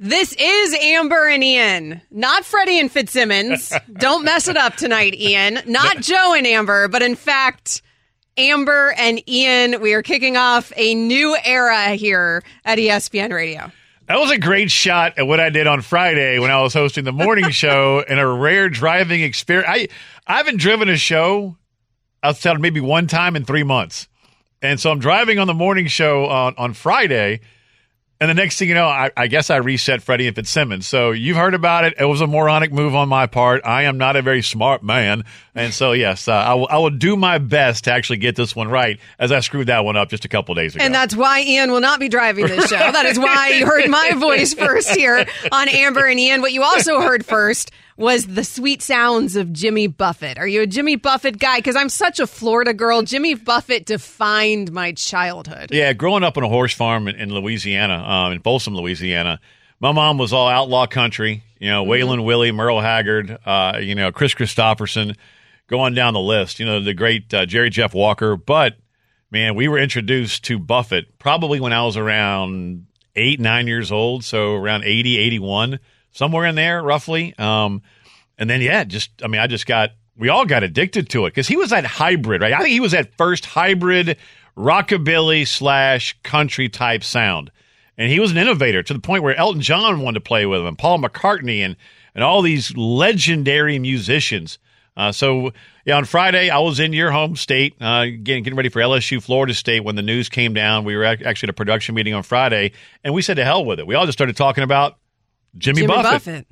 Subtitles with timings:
[0.00, 3.72] This is Amber and Ian, not Freddie and Fitzsimmons.
[3.94, 5.58] Don't mess it up tonight, Ian.
[5.66, 7.82] Not Joe and Amber, but in fact,
[8.36, 9.80] Amber and Ian.
[9.80, 13.72] We are kicking off a new era here at ESPN Radio.
[14.06, 17.02] That was a great shot at what I did on Friday when I was hosting
[17.02, 19.68] the morning show in a rare driving experience.
[19.68, 19.88] I
[20.28, 21.56] I haven't driven a show
[22.22, 24.06] outside of maybe one time in three months,
[24.62, 27.40] and so I'm driving on the morning show on on Friday
[28.20, 30.88] and the next thing you know, I, I, guess I reset Freddie and Fitzsimmons.
[30.88, 31.94] So you've heard about it.
[32.00, 33.62] It was a moronic move on my part.
[33.64, 35.24] I am not a very smart man.
[35.54, 38.56] And so, yes, uh, I, will, I will do my best to actually get this
[38.56, 40.84] one right as I screwed that one up just a couple days ago.
[40.84, 42.76] And that's why Ian will not be driving this show.
[42.76, 46.40] that is why you heard my voice first here on Amber and Ian.
[46.40, 50.38] What you also heard first was the sweet sounds of Jimmy Buffett.
[50.38, 51.56] Are you a Jimmy Buffett guy?
[51.58, 53.02] Because I'm such a Florida girl.
[53.02, 55.70] Jimmy Buffett defined my childhood.
[55.72, 59.40] Yeah, growing up on a horse farm in, in Louisiana, um, in Folsom, Louisiana,
[59.80, 61.42] my mom was all outlaw country.
[61.58, 61.90] You know, mm-hmm.
[61.90, 65.16] Waylon Willie, Merle Haggard, uh, you know, Kris Kristofferson,
[65.66, 66.60] going down the list.
[66.60, 68.36] You know, the great uh, Jerry Jeff Walker.
[68.36, 68.76] But
[69.32, 74.22] man, we were introduced to Buffett probably when I was around eight, nine years old.
[74.22, 75.80] So around 80, 81
[76.12, 77.34] somewhere in there, roughly.
[77.38, 77.82] Um,
[78.38, 81.30] and then, yeah, just, I mean, I just got, we all got addicted to it
[81.30, 82.52] because he was that hybrid, right?
[82.52, 84.16] I think he was that first hybrid
[84.56, 87.50] rockabilly slash country type sound.
[87.96, 90.64] And he was an innovator to the point where Elton John wanted to play with
[90.64, 91.76] him, Paul McCartney, and,
[92.14, 94.58] and all these legendary musicians.
[94.96, 95.52] Uh, so,
[95.84, 99.22] yeah, on Friday, I was in your home state, uh, getting, getting ready for LSU
[99.22, 100.84] Florida State when the news came down.
[100.84, 102.72] We were actually at a production meeting on Friday,
[103.04, 103.86] and we said to hell with it.
[103.86, 104.98] We all just started talking about
[105.56, 106.12] Jimmy, Jimmy Buffett.
[106.12, 106.46] Buffett.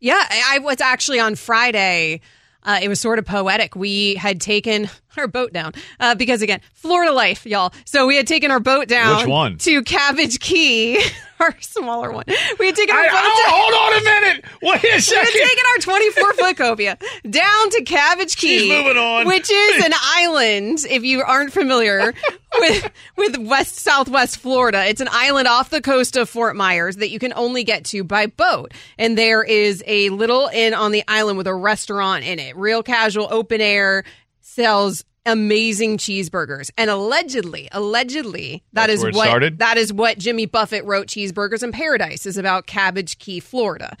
[0.00, 2.20] Yeah, I was actually on Friday.
[2.64, 3.74] Uh, it was sort of poetic.
[3.74, 7.72] We had taken our boat down uh, because, again, Florida life, y'all.
[7.84, 9.18] So we had taken our boat down.
[9.18, 9.58] Which one?
[9.58, 11.02] To Cabbage Key,
[11.42, 12.24] our smaller one.
[12.58, 13.44] We had taken our I, oh.
[13.48, 14.44] Hold on a minute.
[14.62, 15.32] Wait a second.
[15.34, 16.98] We had taken our 24 foot cobia
[17.28, 18.60] down to Cabbage Key.
[18.60, 19.26] She's moving on.
[19.26, 22.14] Which is an island, if you aren't familiar
[22.58, 24.86] with with West Southwest Florida.
[24.86, 28.04] It's an island off the coast of Fort Myers that you can only get to
[28.04, 28.72] by boat.
[28.98, 32.56] And there is a little inn on the island with a restaurant in it.
[32.56, 34.04] Real casual, open air,
[34.40, 36.70] sells amazing cheeseburgers.
[36.76, 39.58] And allegedly, allegedly, that That's is what started?
[39.58, 43.96] that is what Jimmy Buffett wrote Cheeseburgers in Paradise is about Cabbage Key, Florida.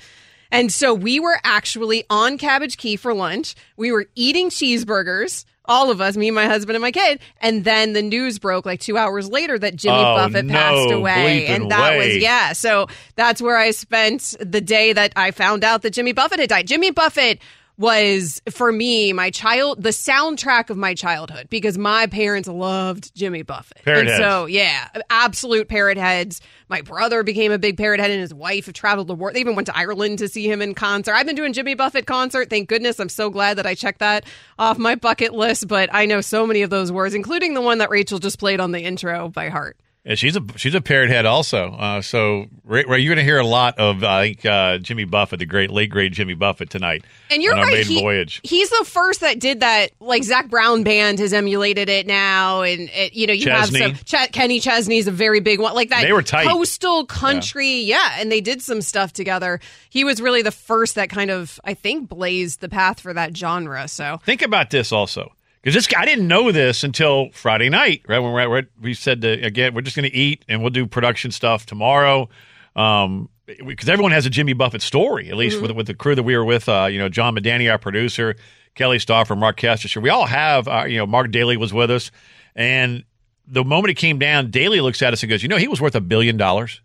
[0.50, 3.54] And so we were actually on Cabbage Key for lunch.
[3.76, 7.20] We were eating cheeseburgers all of us, me, my husband, and my kid.
[7.40, 10.90] And then the news broke like two hours later that Jimmy oh, Buffett no, passed
[10.90, 11.46] away.
[11.46, 12.14] And that way.
[12.14, 12.52] was, yeah.
[12.52, 16.48] So that's where I spent the day that I found out that Jimmy Buffett had
[16.48, 16.66] died.
[16.66, 17.40] Jimmy Buffett
[17.78, 23.42] was for me my child the soundtrack of my childhood because my parents loved Jimmy
[23.42, 23.82] Buffett.
[23.84, 24.20] Parrot and heads.
[24.20, 26.40] so yeah, absolute parrot heads.
[26.68, 29.34] My brother became a big parrot head and his wife have traveled the world.
[29.34, 31.14] They even went to Ireland to see him in concert.
[31.14, 32.50] I've been doing Jimmy Buffett concert.
[32.50, 33.00] Thank goodness.
[33.00, 34.24] I'm so glad that I checked that
[34.58, 37.78] off my bucket list, but I know so many of those words including the one
[37.78, 39.78] that Rachel just played on the intro by heart.
[40.04, 41.72] Yeah, she's a she's a parrot head also.
[41.74, 45.04] Uh, so Ray, Ray, you're going to hear a lot of I think uh, Jimmy
[45.04, 47.04] Buffett, the great late great Jimmy Buffett tonight.
[47.30, 47.86] And you're right.
[47.86, 48.40] He, voyage.
[48.42, 49.90] He's the first that did that.
[50.00, 53.80] Like Zac Brown Band has emulated it now, and it, you know you Chesney.
[53.80, 55.74] have some Ch- Kenny Chesney's a very big one.
[55.74, 56.02] Like that.
[56.02, 56.48] They were tight.
[56.48, 58.16] Coastal country, yeah.
[58.18, 59.60] and they did some stuff together.
[59.88, 63.36] He was really the first that kind of I think blazed the path for that
[63.36, 63.86] genre.
[63.86, 65.32] So Think about this also.
[65.62, 68.18] Because this guy, I didn't know this until Friday night, right?
[68.18, 71.30] When we're, we said to, again, we're just going to eat and we'll do production
[71.30, 72.28] stuff tomorrow.
[72.74, 75.66] Um, because everyone has a Jimmy Buffett story, at least Mm-hmm.
[75.68, 76.68] with, with the crew that we were with.
[76.68, 78.34] Uh, you know, John Medani, our producer,
[78.74, 80.00] Kelly Stoffer, Mark Kester.
[80.00, 80.66] We all have.
[80.66, 82.10] Uh, you know, Mark Daly was with us,
[82.56, 83.04] and
[83.46, 85.80] the moment it came down, Daly looks at us and goes, "You know, he was
[85.80, 86.80] worth a billion dollars."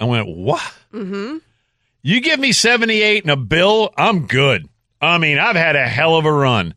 [0.00, 0.62] I went, "What?
[0.92, 1.38] mm-hmm.
[2.02, 4.66] You give me seventy eight and a bill, I'm good.
[5.00, 6.72] I mean, I've had a hell of a run.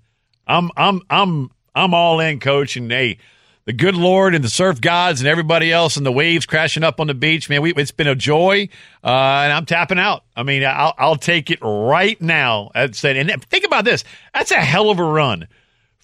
[0.49, 3.19] I'm I'm I'm I'm all in, coach, and hey."
[3.65, 6.99] The good Lord and the surf gods and everybody else and the waves crashing up
[6.99, 7.61] on the beach, man.
[7.61, 8.67] We, it's been a joy,
[9.03, 10.23] uh, and I'm tapping out.
[10.35, 12.71] I mean, I'll, I'll take it right now.
[12.73, 14.03] I'd say, and think about this:
[14.33, 15.47] that's a hell of a run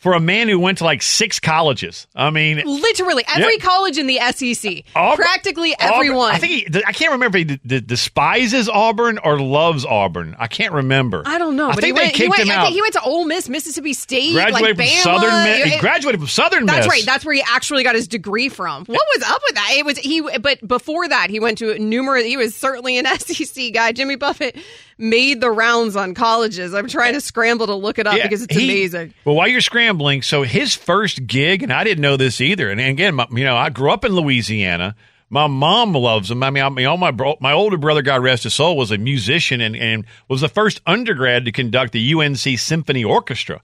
[0.06, 2.06] for a man who went to like six colleges.
[2.16, 3.60] I mean, Literally every Yeah.
[3.66, 6.32] college in the SEC, Auburn- practically Auburn- everyone.
[6.32, 10.36] I think he, I can't remember if he d- d- despises Auburn or loves Auburn.
[10.38, 11.24] I can't remember.
[11.26, 12.14] I don't know, I but think he they went.
[12.14, 12.62] Kicked went him I out.
[12.66, 15.02] think he went to Ole Miss, Mississippi State, graduated like from Bama.
[15.22, 15.74] Southern Miss.
[15.74, 16.88] He graduated from Southern That's Miss.
[16.88, 17.04] right.
[17.04, 18.86] That's where he actually got his degree from.
[18.86, 19.74] What was up with that?
[19.76, 22.26] It was he, but before that, he went to numerous.
[22.26, 23.92] He was certainly an SEC guy.
[23.92, 24.56] Jimmy Buffett
[24.98, 26.74] made the rounds on colleges.
[26.74, 29.14] I'm trying to scramble to look it up Yeah, because it's he- amazing.
[29.26, 32.70] Well, while you're scrambling, so his first gig, and I didn't know this either.
[32.70, 34.96] And again, my, you know, I grew up in Louisiana.
[35.30, 36.44] My mom loves him.
[36.44, 38.92] I mean, I mean, all my bro- my older brother, God rest his soul, was
[38.92, 43.62] a musician and, and was the first undergrad to conduct the UNC Symphony Orchestra.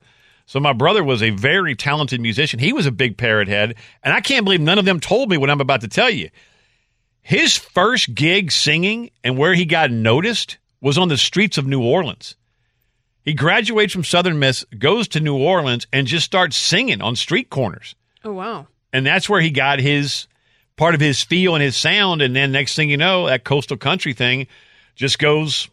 [0.47, 2.59] So my brother was a very talented musician.
[2.59, 5.37] He was a big parrot head, and I can't believe none of them told me
[5.37, 6.29] what I'm about to tell you.
[7.21, 11.83] His first gig singing and where he got noticed was on the streets of New
[11.83, 12.35] Orleans.
[13.23, 17.49] He graduates from Southern Miss, goes to New Orleans, and just starts singing on street
[17.49, 17.95] corners.
[18.23, 18.67] Oh wow.
[18.91, 20.27] And that's where he got his
[20.75, 22.21] part of his feel and his sound.
[22.21, 24.47] And then next thing you know, that coastal country thing
[24.95, 25.69] just goes,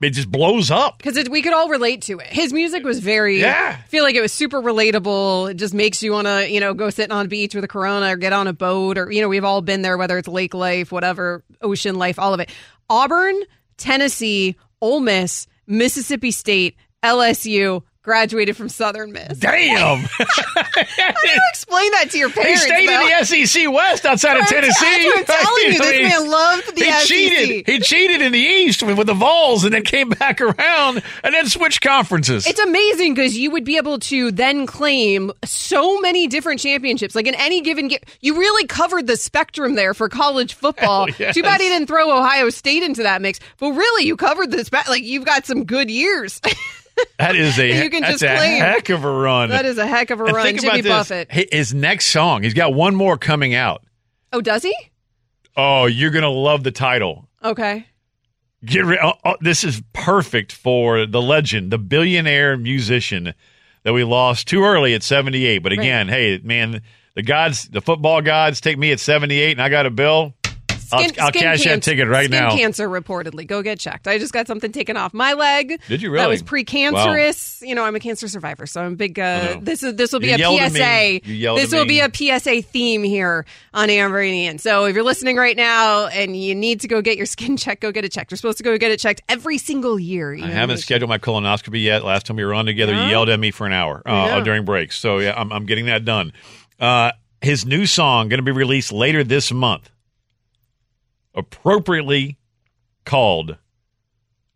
[0.00, 0.98] it just blows up.
[0.98, 2.26] Because we could all relate to it.
[2.28, 3.76] His music was very, Yeah.
[3.78, 5.50] I feel like it was super relatable.
[5.50, 7.68] It just makes you want to, you know, go sitting on a beach with a
[7.68, 10.28] Corona or get on a boat or, you know, we've all been there, whether it's
[10.28, 12.50] lake life, whatever, ocean life, all of it.
[12.88, 13.40] Auburn,
[13.82, 19.38] Tennessee, Ole Miss, Mississippi State, LSU, graduated from Southern Miss.
[19.38, 19.98] Damn.
[20.08, 22.62] How do you explain that to your parents?
[22.64, 23.00] he stayed though?
[23.06, 25.12] in the SEC West outside of Tennessee.
[25.14, 25.78] I'm telling you.
[25.78, 27.06] This man loved the he SEC.
[27.06, 27.66] cheated.
[27.66, 31.34] He cheated in the East with, with the Vols and then came back around and
[31.34, 32.46] then switched conferences.
[32.46, 37.14] It's amazing because you would be able to then claim so many different championships.
[37.14, 40.82] Like in any given game, you really covered the spectrum there for college football.
[40.92, 41.34] Oh, yes.
[41.34, 43.40] Too bad he didn't throw Ohio State into that mix.
[43.58, 46.40] But really, you covered the spe- like you've got some good years.
[47.18, 49.50] That is a You can just a heck of a run.
[49.50, 51.26] that is a heck of a And run, think Jimmy about this.
[51.26, 51.52] Buffett.
[51.52, 53.82] His next song, he's got one more coming out.
[54.32, 54.74] Oh, does he?
[55.56, 57.28] Oh, you're gonna love the title.
[57.44, 57.86] Okay.
[58.64, 63.34] Get ri- oh, oh, this is perfect for the legend, the billionaire musician
[63.82, 65.58] that we lost too early at 78.
[65.58, 66.80] But again, hey, man,
[67.16, 70.34] the gods, the football gods, take me at 78, and I got a bill.
[70.92, 72.56] I'll, Skin- I'll skin cash that ticket right skin now.
[72.56, 73.46] cancer reportedly.
[73.46, 74.06] Go get checked.
[74.06, 75.80] I just got something taken off my leg.
[75.88, 76.22] Did you really?
[76.22, 77.66] That was precancerous.
[77.66, 79.18] You know, I'm a cancer survivor, so I'm a big.
[79.18, 79.60] Uh, know.
[79.62, 81.20] this is this will be You a PSA.
[81.24, 84.58] You This at will be a PSA theme here on Amber and Ian.
[84.58, 87.80] So if you're listening right now and you need to go get your skin checked,
[87.82, 88.30] go get it checked.
[88.30, 90.34] You're supposed to go get it checked every single year.
[90.34, 92.04] I haven't scheduled my colonoscopy yet.
[92.04, 93.04] Last time we were on together, Yeah.
[93.04, 94.44] you yelled at me for an hour uh, know.
[94.44, 94.98] during breaks.
[94.98, 96.32] So yeah, I'm, I'm getting that done.
[96.80, 99.90] Uh, his new song going to be released later this month,
[101.34, 102.38] appropriately
[103.04, 103.56] called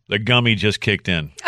[0.08, 1.32] "The Gummy Just Kicked In."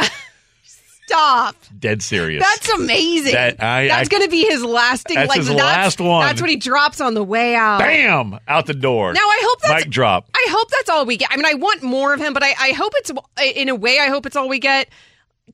[1.09, 1.57] Stop.
[1.79, 2.45] Dead serious.
[2.45, 3.33] That's amazing.
[3.33, 5.17] That- I- that's going to be his lasting.
[5.17, 6.27] That's like his that's, last one.
[6.27, 7.79] That's what he drops on the way out.
[7.79, 9.15] bam out the door.
[9.15, 10.29] Now I hope that's mic drop.
[10.35, 11.31] I hope that's all we get.
[11.33, 13.11] I mean, I want more of him, but I, I hope it's
[13.57, 13.99] in a way.
[13.99, 14.91] I hope it's all we get.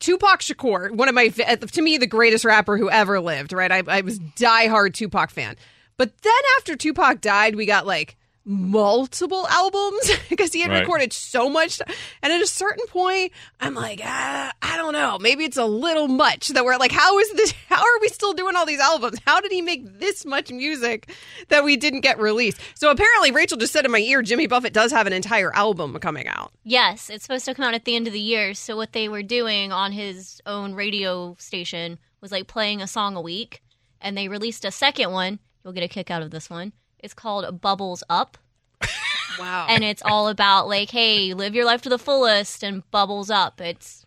[0.00, 3.52] Tupac Shakur, one of my to me the greatest rapper who ever lived.
[3.52, 5.54] Right, I, I was diehard Tupac fan,
[5.96, 10.80] but then after Tupac died, we got like multiple albums because he had Right.
[10.80, 11.80] recorded so much.
[12.22, 16.08] And at a certain point, I'm like, ah, I don't know, maybe it's a little
[16.08, 16.48] much.
[16.48, 17.54] That we're like, how is this?
[17.68, 19.18] How are we still doing all these albums?
[19.26, 21.10] How did he make this much music
[21.48, 22.58] that we didn't get released?
[22.74, 25.98] So apparently, Rachel just said in my ear, Jimmy Buffett does have an entire album
[25.98, 26.52] coming out.
[26.64, 28.54] Yes, it's supposed to come out at the end of the year.
[28.54, 33.16] So what they were doing on his own radio station was like playing a song
[33.16, 33.62] a week,
[34.00, 35.38] and they released a second one.
[35.64, 36.72] You'll get a kick out of this one.
[37.04, 38.38] It's called Bubbles Up,
[39.38, 39.66] Wow.
[39.68, 43.60] and it's all about like, hey, live your life to the fullest and bubbles up.
[43.60, 44.06] It's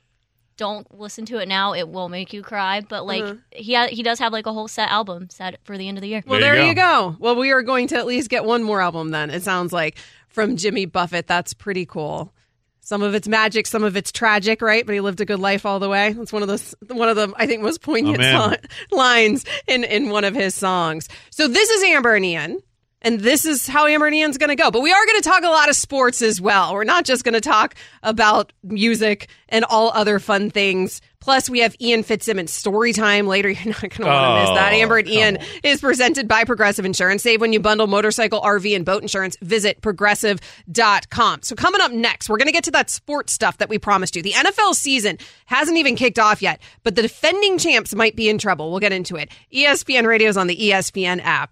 [0.58, 2.82] don't listen to it now; it will make you cry.
[2.82, 3.36] But like, uh-huh.
[3.52, 6.02] he ha- he does have like a whole set album set for the end of
[6.02, 6.24] the year.
[6.26, 7.16] Well, There there, you you go.
[7.20, 9.30] Well, we are going to at least get one more album then.
[9.30, 11.28] It sounds like from Jimmy Buffett.
[11.28, 12.34] That's pretty cool.
[12.82, 14.86] Some of it's magic, some of it's tragic, right?
[14.86, 16.14] But he lived a good life all the way.
[16.14, 18.34] That's one of those, one of the I think most poignant Amen.
[18.40, 18.56] song,
[18.92, 21.10] lines in in one of his songs.
[21.30, 22.60] So this is Amber and Ian.
[23.02, 24.72] And this is how Amber and Ian's going to go.
[24.72, 26.74] But we are going to talk a lot of sports as well.
[26.74, 31.00] We're not just going to talk about music and all other fun things.
[31.20, 33.50] Plus, we have Ian Fitzsimmons story time later.
[33.50, 34.74] You're not going to want to miss that.
[34.74, 37.22] Oh, Amber and Ian is presented by Progressive Insurance.
[37.22, 39.38] Save when you bundle motorcycle, RV, and boat insurance.
[39.42, 41.44] Visit progressive.com.
[41.44, 44.16] So, coming up next, we're going to get to that sports stuff that we promised
[44.16, 44.24] you.
[44.24, 48.38] The NFL season hasn't even kicked off yet, but the defending champs might be in
[48.38, 48.72] trouble.
[48.72, 49.30] We'll get into it.
[49.54, 51.52] ESPN Radio is on the ESPN app.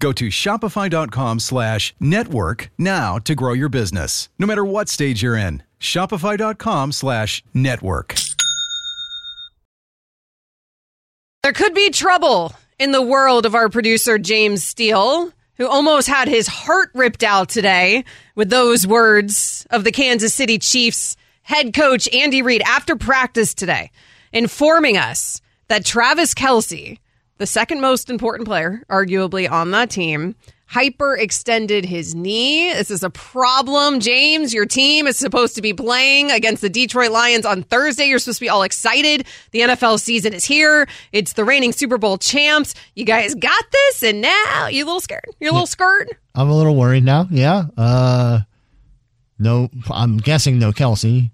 [0.00, 5.36] Go to shopify.com slash network now to grow your business, no matter what stage you're
[5.36, 5.62] in.
[5.80, 8.14] Shopify.com slash network.
[11.42, 16.28] There could be trouble in the world of our producer, James Steele, who almost had
[16.28, 22.12] his heart ripped out today with those words of the Kansas City Chiefs head coach,
[22.12, 23.92] Andy Reid, after practice today,
[24.32, 26.98] informing us that Travis Kelce,
[27.38, 30.34] the second most important player, arguably, on that team,
[30.70, 32.72] hyperextended his knee.
[32.72, 34.00] This is a problem.
[34.00, 38.06] James, your team is supposed to be playing against the Detroit Lions on Thursday.
[38.06, 39.26] You're supposed to be all excited.
[39.52, 40.88] The NFL season is here.
[41.12, 42.74] It's the reigning Super Bowl champs.
[42.94, 45.26] You guys got this, and now you're a little scared.
[45.40, 46.16] You're a little scared.
[46.34, 47.28] I'm a little worried now.
[47.30, 47.64] Yeah.
[47.76, 48.40] Uh,
[49.38, 51.30] no, I'm guessing no Kelce.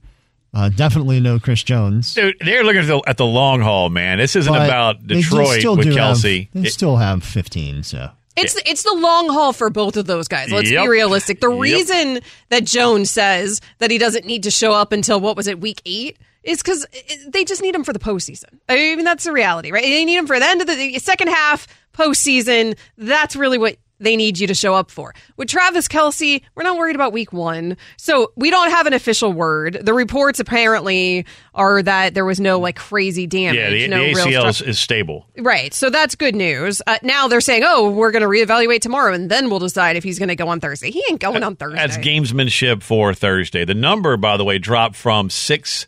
[0.54, 2.14] Uh, definitely no Chris Jones.
[2.14, 4.18] Dude, they're looking at the, at the long haul, man.
[4.18, 6.48] This isn't But about Detroit still with Kelce.
[6.52, 8.10] Have, they It- still have 15, so.
[8.34, 10.50] It's it's the long haul for both of those guys.
[10.50, 10.84] Let's Yep.
[10.84, 11.40] be realistic.
[11.40, 11.60] The Yep.
[11.60, 15.60] reason that Jones says that he doesn't need to show up until what was it,
[15.60, 16.86] week eight, is because
[17.28, 18.44] they just need him for the postseason.
[18.70, 19.82] I mean, that's the reality, right?
[19.82, 22.74] They need him for the end of the second half postseason.
[22.96, 25.14] That's really what they need you to show up for.
[25.36, 27.76] With Travis Kelce, we're not worried about week one.
[27.96, 29.78] So we don't have an official word.
[29.82, 33.56] The reports apparently are that there was no like crazy damage.
[33.56, 35.26] yeah, the, no the ACL is, is stable.
[35.38, 35.72] Right.
[35.72, 36.82] So that's good news.
[36.86, 40.04] Uh, now they're saying, oh, we're going to reevaluate tomorrow and then we'll decide if
[40.04, 40.90] he's going to go on Thursday.
[40.90, 41.76] He ain't going on Thursday.
[41.76, 43.64] That's gamesmanship for Thursday.
[43.64, 45.86] The number, by the way, dropped from six,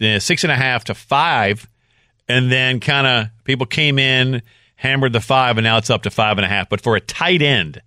[0.00, 1.68] uh, six and a half to five,
[2.28, 4.42] and then kind of people came in,
[4.78, 6.68] hammered the five, and now it's up to five and a half.
[6.68, 7.82] But for a tight end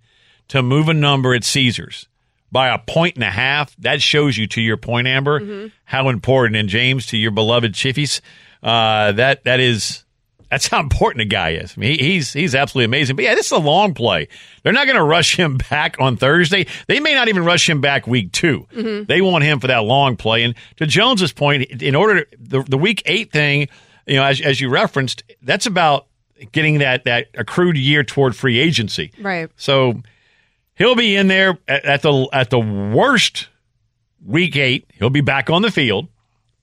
[0.48, 2.06] to move a number at Caesars
[2.52, 6.56] by a point and a half, that shows you, to your point, Amber, how important.
[6.56, 8.20] And James, to your beloved Chiffies,
[8.62, 10.04] uh, that that is
[10.50, 11.72] that's how important a guy is.
[11.74, 13.16] I mean, he, he's he's absolutely amazing.
[13.16, 14.28] But yeah, this is a long play.
[14.62, 16.66] They're not going to rush him back on Thursday.
[16.88, 18.66] They may not even rush him back week 2
[19.08, 20.44] They want him for that long play.
[20.44, 23.68] And to Jones's point, in order to, the the week eight thing,
[24.06, 26.06] you know, as as you referenced, that's about
[26.50, 29.12] getting that that accrued year toward free agency.
[29.20, 29.50] right.
[29.56, 30.02] So
[30.74, 33.48] he'll be in there at, at the at the worst
[34.24, 34.90] week eight.
[34.94, 36.08] He'll be back on the field,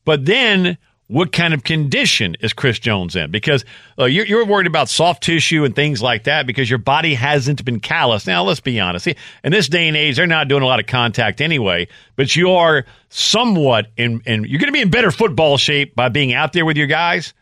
[0.06, 0.78] but then
[1.10, 3.32] what kind of condition is Chris Jones in?
[3.32, 3.66] Because
[3.98, 7.66] uh, you're, you're worried about soft tissue and things like that because your body hasn't
[7.66, 8.28] been calloused.
[8.28, 9.06] Now, let's be honest.
[9.06, 12.36] See, In this day and age, they're not doing a lot of contact anyway, but
[12.36, 16.32] you are somewhat in, in you're going to be in better football shape by being
[16.32, 17.34] out there with your guys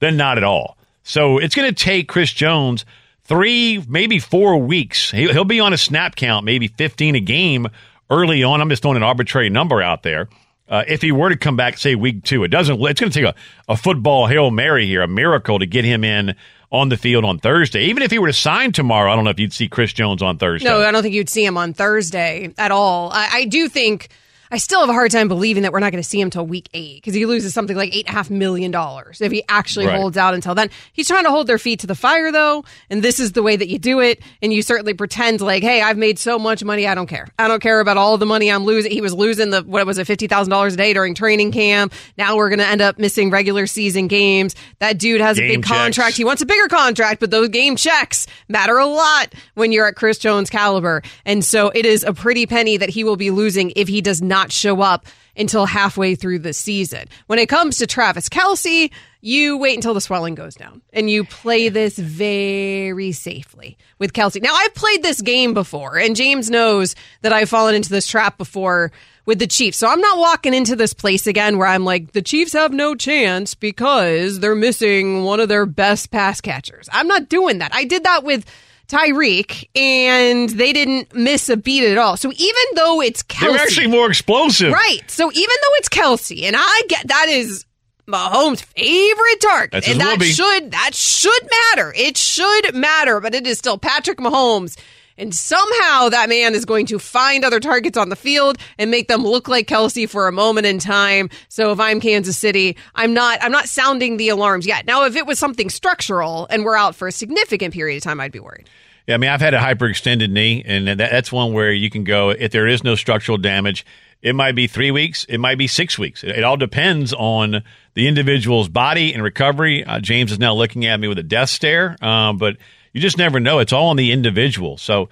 [0.00, 0.76] than not at all.
[1.02, 2.84] So it's going to take Chris Jones
[3.24, 5.10] three, maybe four weeks.
[5.10, 7.66] He- He'll be on a snap count, maybe 15 a game
[8.10, 8.60] early on.
[8.60, 10.28] I'm just throwing an arbitrary number out there.
[10.68, 12.80] Uh, if he were to come back, say week two, it doesn't.
[12.82, 13.34] It's going to take a,
[13.68, 16.34] a football hail mary here, a miracle to get him in
[16.70, 17.84] on the field on Thursday.
[17.86, 20.22] Even if he were to sign tomorrow, I don't know if you'd see Chris Jones
[20.22, 20.66] on Thursday.
[20.68, 23.10] No, I don't think you'd see him on Thursday at all.
[23.12, 24.08] I, I do think.
[24.52, 26.46] I still have a hard time believing that we're not going to see him till
[26.46, 29.42] week eight because he loses something like eight and a half million dollars if he
[29.48, 29.96] actually Right.
[29.98, 30.68] holds out until then.
[30.92, 33.56] He's trying to hold their feet to the fire though, and this is the way
[33.56, 34.20] that you do it.
[34.42, 37.28] And you certainly pretend like, hey, I've made so much money, I don't care.
[37.38, 38.92] I don't care about all the money I'm losing.
[38.92, 41.94] He was losing the what was it, fifty thousand dollars a day during training camp.
[42.18, 44.54] Now we're going to end up missing regular season games.
[44.80, 46.16] That dude has a Game big contract.
[46.18, 49.96] He wants a bigger contract, but those game checks matter a lot when you're at
[49.96, 51.00] Chris Jones caliber.
[51.24, 54.20] And so it is a pretty penny that he will be losing if he does
[54.20, 55.06] not show up
[55.36, 57.06] until halfway through the season.
[57.26, 61.24] When it comes to Travis Kelce, you wait until the swelling goes down and you
[61.24, 64.42] play this very safely with Kelce.
[64.42, 68.36] Now, I've played this game before, and James knows that I've fallen into this trap
[68.36, 68.90] before
[69.24, 69.78] with the Chiefs.
[69.78, 72.94] So I'm not walking into this place again where I'm like, the Chiefs have no
[72.94, 76.88] chance because they're missing one of their best pass catchers.
[76.92, 77.74] I'm not doing that.
[77.74, 78.44] I did that with
[78.88, 82.16] Tyreek, and they didn't miss a beat at all.
[82.16, 84.72] So even though it's Kelce, they're actually more explosive.
[84.72, 85.00] Right.
[85.08, 87.64] So even though it's Kelce, and I get that is
[88.06, 91.92] Mahomes' favorite target, That's and that should that should matter.
[91.96, 94.78] It should matter, but it is still Patrick Mahomes.
[95.18, 99.08] And somehow that man is going to find other targets on the field and make
[99.08, 101.30] them look like Kelce for a moment in time.
[101.48, 104.86] So if I'm Kansas City, I'm not I'm not sounding the alarms yet.
[104.86, 108.20] Now if it was something structural and we're out for a significant period of time,
[108.20, 108.68] I'd be worried.
[109.06, 112.04] Yeah, I mean, I've had a hyperextended knee, and that, that's one where you can
[112.04, 113.84] go if there is no structural damage.
[114.22, 116.22] It might be three weeks, it might be six weeks.
[116.22, 117.64] It, it all depends on
[117.94, 119.84] the individual's body and recovery.
[119.84, 122.56] Uh, James is now looking at me with a death stare, um, but
[122.92, 123.58] you just never know.
[123.58, 124.76] It's all on the individual.
[124.78, 125.08] So,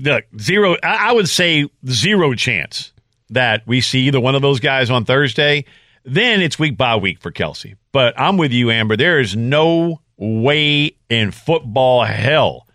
[0.00, 0.76] look, zero.
[0.82, 2.92] I, I would say zero chance
[3.30, 5.64] that we see either one of those guys on Thursday.
[6.04, 7.76] Then it's week by week for Kelce.
[7.92, 8.96] But I'm with you, Amber.
[8.96, 12.66] There is no way in football hell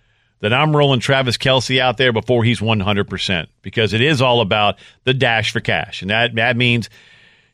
[0.41, 4.79] that I'm rolling Travis Kelce out there before he's 100% because it is all about
[5.03, 6.01] the dash for cash.
[6.01, 6.89] And that, that means,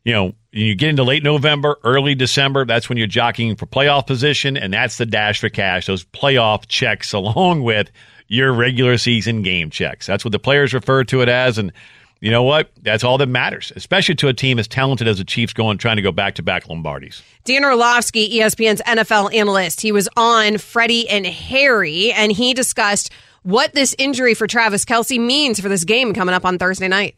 [0.06, 4.08] you know, you get into late November, early December, that's when you're jockeying for playoff
[4.08, 7.90] position, and that's the dash for cash, those playoff checks along with
[8.28, 10.06] your regular season game checks.
[10.06, 11.58] That's what the players refer to it as.
[11.58, 11.74] And
[12.22, 12.72] you know what?
[12.82, 15.98] That's all that matters, especially to a team as talented as the Chiefs going, trying
[15.98, 17.22] to go back to back Lombardies.
[17.44, 23.12] Dan Orlovsky, ESPN's NFL analyst, he was on Freddie and Harry, and he discussed
[23.44, 27.16] what this injury for Travis Kelce means for this game coming up on Thursday night.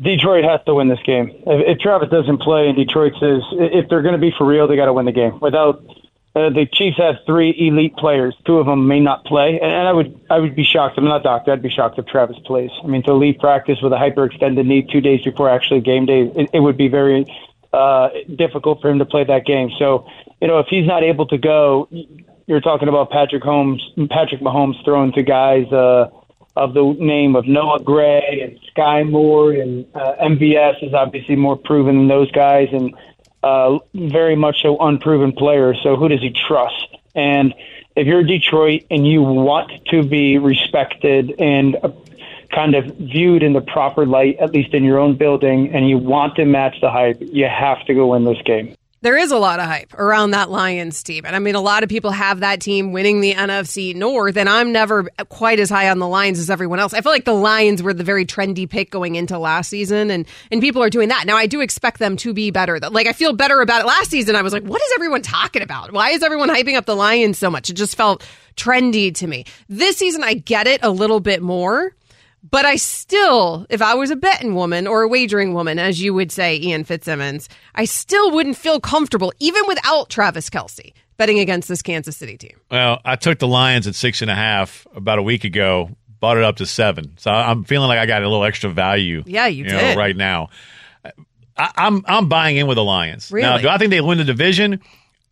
[0.00, 1.30] Detroit has to win this game.
[1.46, 4.66] If, if Travis doesn't play and Detroit says if they're going to be for real,
[4.66, 5.38] they got to win the game.
[5.40, 5.84] Without
[6.36, 8.34] uh, the Chiefs have three elite players.
[8.44, 10.98] Two of them may not play, and I would I would be shocked.
[10.98, 11.52] I'm not doctor.
[11.52, 12.70] I'd be shocked if Travis plays.
[12.82, 16.22] I mean, to leave practice with a hyperextended knee two days before actually game day,
[16.34, 17.24] it, it would be very
[17.72, 19.70] uh, difficult for him to play that game.
[19.78, 20.08] So,
[20.40, 21.88] you know, if he's not able to go,
[22.46, 23.80] you're talking about Patrick Holmes,
[24.10, 25.72] Patrick Mahomes throwing to guys.
[25.72, 26.10] Uh,
[26.56, 31.56] of the name of Noah Gray and Skyy Moore and uh, MVS is obviously more
[31.56, 32.94] proven than those guys and
[33.42, 35.74] uh, very much so unproven player.
[35.82, 36.96] So who does he trust?
[37.14, 37.54] And
[37.96, 41.90] if you're Detroit and you want to be respected and uh,
[42.52, 45.98] kind of viewed in the proper light, at least in your own building, and you
[45.98, 48.74] want to match the hype, you have to go win this game.
[49.04, 51.26] There is a lot of hype around that Lions team.
[51.26, 54.48] And I mean, a lot of people have that team winning the NFC North, and
[54.48, 56.94] I'm never quite as high on the Lions as everyone else.
[56.94, 60.26] I feel like the Lions were the very trendy pick going into last season, and,
[60.50, 61.26] and people are doing that.
[61.26, 62.80] Now, I do expect them to be better.
[62.80, 63.86] Like, I feel better about it.
[63.86, 65.92] Last season, I was like, what is everyone talking about?
[65.92, 67.68] Why is everyone hyping up the Lions so much?
[67.68, 69.44] It just felt trendy to me.
[69.68, 71.92] This season, I get it a little bit more.
[72.50, 76.12] But I still, if I was a betting woman or a wagering woman, as you
[76.12, 81.68] would say, Ian Fitzsimmons, I still wouldn't feel comfortable, even without Travis Kelce, betting against
[81.68, 82.60] this Kansas City team.
[82.70, 86.36] Well, I took the Lions at six and a half about a week ago, bought
[86.36, 87.14] it up to seven.
[87.16, 89.22] So I'm feeling like I got a little extra value.
[89.24, 89.96] Yeah, you know, did.
[89.96, 90.50] right now.
[91.56, 93.32] I, I'm I'm buying in with the Lions.
[93.32, 94.80] Now, do I think they win the division?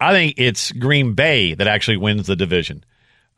[0.00, 2.84] I think it's Green Bay that actually wins the division.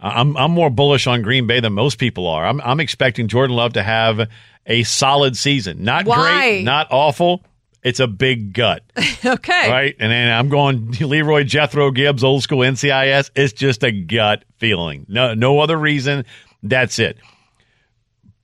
[0.04, 2.44] I'm I'm more bullish on Green Bay than most people are.
[2.46, 4.28] I'm I'm expecting Jordan Love to have
[4.66, 5.82] a solid season.
[5.82, 6.38] Not Why?
[6.40, 7.42] great, not awful.
[7.82, 8.82] It's a big gut.
[9.26, 9.70] Okay.
[9.70, 9.96] Right?
[9.98, 13.30] And then I'm going Leroy Jethro Gibbs, old school NCIS.
[13.34, 15.06] It's just a gut feeling.
[15.08, 16.26] No, no other reason.
[16.62, 17.16] That's it.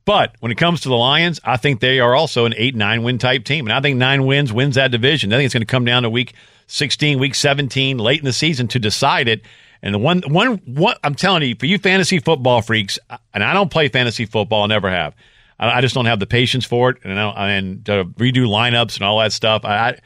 [0.06, 3.02] But when it comes to the Lions, I think they are also an eight, nine
[3.02, 3.66] win type team.
[3.66, 5.34] And I think nine wins wins that division.
[5.34, 6.32] I think it's going to come down to week
[6.68, 9.42] 16, week 17, late in the season to decide it.
[9.82, 12.98] And the one, one, one, I'm telling you, for you fantasy football freaks,
[13.32, 15.14] and I don't play fantasy football, I never have.
[15.58, 18.46] I, I just don't have the patience for it, and I don't, and to redo
[18.46, 19.64] lineups and all that stuff.
[19.64, 19.98] I,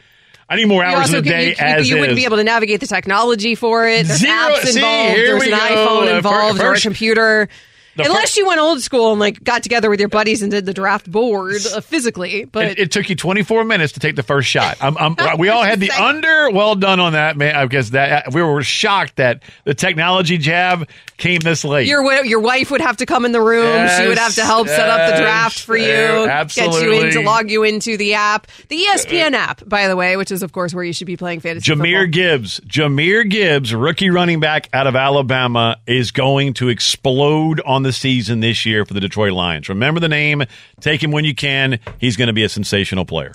[0.48, 2.36] I, need more You hours in the could- day you, as you wouldn't be able
[2.36, 4.06] to navigate the technology for it.
[4.06, 5.14] There's Zero- apps see, involved.
[5.16, 5.56] here There's an go.
[5.58, 7.48] iPhone Uh, involved or a first- computer.
[7.96, 10.66] The Unless you went old school and like got together with your buddies and did
[10.66, 14.22] the draft board uh, physically, but It, it took you 24 minutes to take the
[14.22, 14.76] first shot.
[14.80, 16.50] I'm, I'm, we all had the under.
[16.50, 17.54] Well done on that, man.
[17.54, 21.86] I guess that we were shocked that the technology jab came this late.
[21.86, 23.88] your your wife would have to come in the room.
[23.96, 27.12] she would have to help set up the draft for you, Yes, get you in
[27.12, 30.52] to log you into the app, the ESPN app, by the way, which is of
[30.52, 31.72] course where you should be playing fantasy.
[31.72, 32.06] Jahmyr football.
[32.06, 37.92] Gibbs, Jahmyr Gibbs, rookie running back out of Alabama, is going to explode on the
[37.92, 39.68] season this year for the Detroit Lions.
[39.68, 40.42] Remember the name.
[40.80, 41.78] Take him when you can.
[41.98, 43.32] He's going to be a sensational player.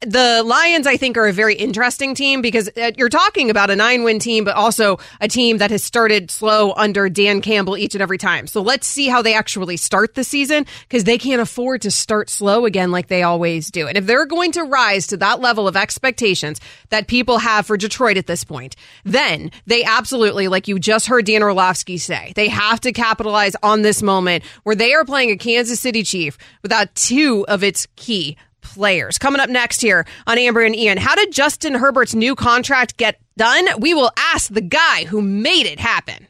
[0.00, 3.76] The Lions, I think, are a very interesting team because uh, you're talking about a
[3.76, 7.94] nine win team, but also a team that has started slow under Dan Campbell each
[7.94, 8.46] and every time.
[8.46, 12.30] So let's see how they actually start the season because they can't afford to start
[12.30, 13.88] slow again like they always do.
[13.88, 17.76] And if they're going to rise to that level of expectations that people have for
[17.76, 22.48] Detroit at this point, then they absolutely, like you just heard Dan Orlovsky say, they
[22.48, 26.94] have to capitalize on this moment where they are playing a Kansas City Chief without
[26.94, 29.18] two of its key players.
[29.18, 33.18] Coming up next here on Amber and Ian, how did Justin Herbert's new contract get
[33.36, 33.66] done?
[33.78, 36.28] We will ask the guy who made it happen.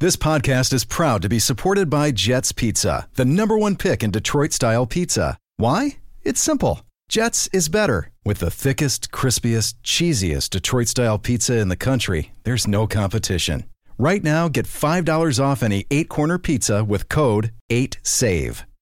[0.00, 4.12] This podcast is proud to be supported by Jets Pizza, the number one pick in
[4.12, 5.36] Detroit style pizza.
[5.56, 5.96] Why?
[6.22, 6.82] It's simple.
[7.08, 8.10] Jets is better.
[8.24, 13.64] With the thickest, crispiest, cheesiest Detroit style pizza in the country, there's no competition.
[13.98, 18.62] Right now, get $5 off any eight corner pizza with code 8SAVE.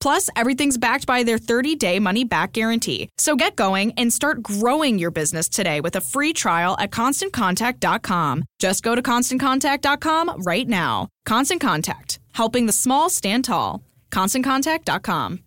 [0.00, 3.08] Plus, everything's backed by their 30 day money back guarantee.
[3.18, 8.44] So get going and start growing your business today with a free trial at constantcontact.com.
[8.58, 11.08] Just go to constantcontact.com right now.
[11.26, 13.82] Constant Contact, helping the small stand tall.
[14.10, 15.40] ConstantContact.com.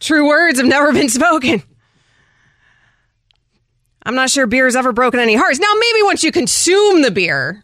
[0.00, 1.62] True words have never been spoken.
[4.02, 5.58] I'm not sure beer's ever broken any hearts.
[5.58, 7.62] Now, maybe once you consume the beer,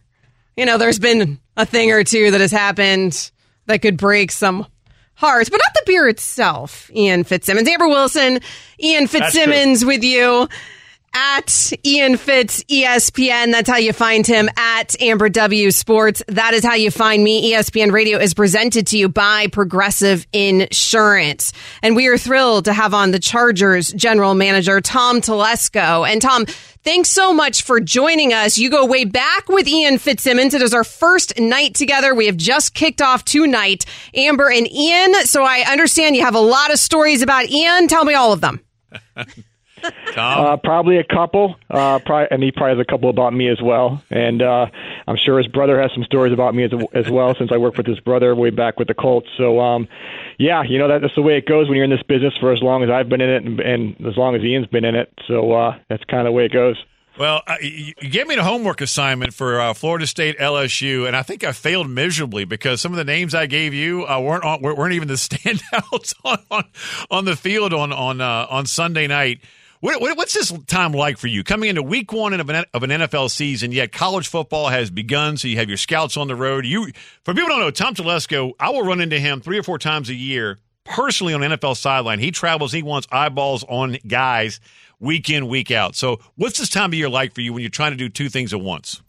[0.57, 3.31] you know, there's been a thing or two that has happened
[3.64, 4.66] that could break some
[5.16, 6.90] hearts, but not the beer itself.
[6.94, 8.40] Ian Fitzsimmons, Amber Wilson,
[8.81, 10.48] Ian Fitzsimmons with you
[11.16, 13.50] at Ian Fitz ESPN.
[13.50, 16.22] That's how you find him at Amber W Sports.
[16.29, 17.52] That is how you find me.
[17.52, 21.55] ESPN Radio is presented to you by Progressive Insurance.
[21.83, 26.07] And we are thrilled to have on the Chargers general manager, Tom Telesco.
[26.07, 26.44] And Tom,
[26.85, 28.59] thanks so much for joining us.
[28.59, 30.52] You go way back with Ian Fitzsimmons.
[30.52, 32.14] It is our first night together.
[32.14, 35.14] We have just kicked off tonight, Amber and Ian.
[35.24, 37.88] So I understand you have a lot of stories about Ian.
[37.88, 38.61] Tell me all of them.
[40.12, 40.46] Tom?
[40.46, 43.61] Uh, probably a couple, uh, probably, and he probably has a couple about me as
[43.62, 44.03] well.
[44.11, 44.66] And uh,
[45.07, 47.77] I'm sure his brother has some stories about me as, as well, since I worked
[47.77, 49.29] with his brother way back with the Colts.
[49.37, 49.88] So, um,
[50.38, 52.53] yeah, you know that, that's the way it goes when you're in this business for
[52.53, 54.94] as long as I've been in it, and, and as long as Ian's been in
[54.94, 55.12] it.
[55.27, 56.77] So uh, that's kind of the way it goes.
[57.18, 61.16] Well, uh, you you gave me the homework assignment for uh, Florida State LSU, and
[61.16, 64.44] I think I failed miserably because some of the names I gave you uh, weren't
[64.44, 66.64] on, weren't even the standouts on on,
[67.11, 69.40] on the field on on uh, on Sunday night.
[69.81, 72.83] What, what, what's this time like for you coming into week one of an, of
[72.83, 73.73] an NFL season?
[73.73, 76.65] Yet college football has begun, so you have your scouts on the road.
[76.65, 76.91] You,
[77.25, 80.09] for people don't know, Tom Telesco, I will run into him three or four times
[80.09, 82.19] a year personally on NFL sideline.
[82.19, 84.61] He travels, he wants eyeballs on guys
[84.99, 85.95] week in, week out.
[85.95, 88.29] So, what's this time of year like for you when you're trying to do two
[88.29, 89.03] things at once?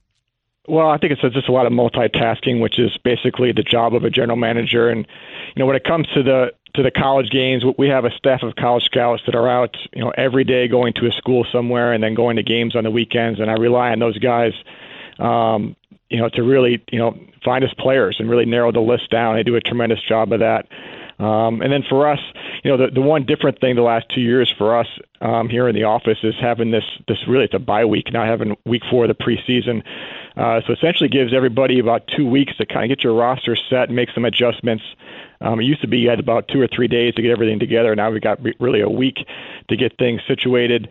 [0.67, 4.03] Well, I think it's just a lot of multitasking, which is basically the job of
[4.03, 4.89] a general manager.
[4.89, 5.07] And
[5.55, 8.43] you know, when it comes to the to the college games, we have a staff
[8.43, 11.91] of college scouts that are out, you know, every day going to a school somewhere
[11.91, 13.39] and then going to games on the weekends.
[13.39, 14.53] And I rely on those guys,
[15.19, 15.75] um,
[16.09, 19.35] you know, to really, you know, find us players and really narrow the list down.
[19.35, 20.67] They do a tremendous job of that.
[21.19, 22.19] Um, and then for us,
[22.63, 24.87] you know, the the one different thing the last two years for us
[25.19, 28.27] um, here in the office is having this this really it's a bye week, not
[28.27, 29.83] having week four of the preseason.
[30.35, 33.89] Uh, so essentially gives everybody about two weeks to kind of get your roster set,
[33.89, 34.83] and make some adjustments.
[35.41, 37.59] Um, it used to be you had about two or three days to get everything
[37.59, 37.95] together.
[37.95, 39.17] Now we've got really a week
[39.69, 40.89] to get things situated,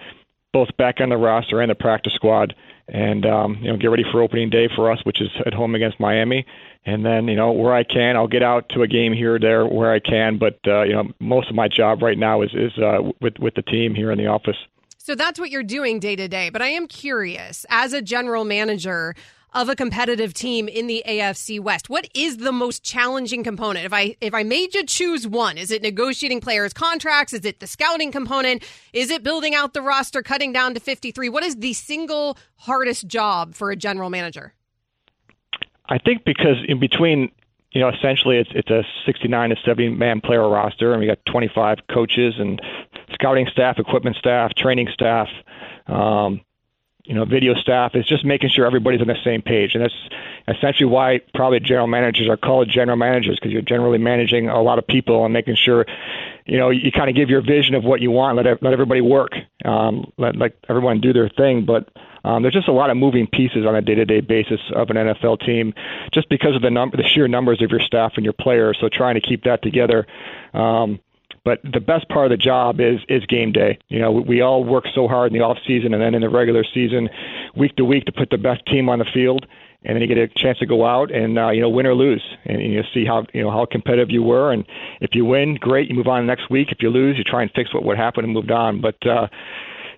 [0.52, 2.54] both back on the roster and the practice squad,
[2.88, 5.74] and um, you know get ready for opening day for us, which is at home
[5.74, 6.46] against Miami.
[6.84, 9.38] And then you know where I can, I'll get out to a game here or
[9.40, 10.38] there where I can.
[10.38, 13.54] But uh, you know most of my job right now is is uh, with with
[13.54, 14.56] the team here in the office.
[14.98, 16.50] So that's what you're doing day to day.
[16.50, 19.14] But I am curious, as a general manager,
[19.56, 21.88] of a competitive team in the AFC West.
[21.88, 23.86] What is the most challenging component?
[23.86, 27.32] If I if I made you choose one, is it negotiating players' contracts?
[27.32, 28.62] Is it the scouting component?
[28.92, 31.30] Is it building out the roster, cutting down to 53?
[31.30, 34.52] What is the single hardest job for a general manager?
[35.88, 37.30] I think because in between
[37.72, 41.18] you know, essentially it's it's a 69 to 70 man player roster, and we got
[41.26, 42.60] 25 coaches and
[43.12, 45.28] scouting staff, equipment staff, training staff,
[45.86, 46.42] um,
[47.06, 49.74] you know, video staff is just making sure everybody's on the same page.
[49.74, 54.48] And that's essentially why probably general managers are called general managers because you're generally managing
[54.48, 55.86] a lot of people and making sure,
[56.44, 59.00] you know, you kind of give your vision of what you want, let let everybody
[59.00, 59.32] work,
[59.64, 61.64] um, let let everyone do their thing.
[61.64, 61.88] But
[62.24, 65.46] um, there's just a lot of moving pieces on a day-to-day basis of an NFL
[65.46, 65.74] team,
[66.12, 68.78] just because of the number, the sheer numbers of your staff and your players.
[68.80, 70.08] So trying to keep that together.
[70.52, 70.98] Um,
[71.46, 73.78] but the best part of the job is is game day.
[73.88, 76.28] You know, we all work so hard in the off season and then in the
[76.28, 77.08] regular season,
[77.54, 79.46] week to week, to put the best team on the field,
[79.84, 81.94] and then you get a chance to go out and uh, you know win or
[81.94, 84.64] lose, and, and you see how you know how competitive you were, and
[85.00, 86.72] if you win, great, you move on next week.
[86.72, 88.80] If you lose, you try and fix what would happen and moved on.
[88.80, 89.28] But uh,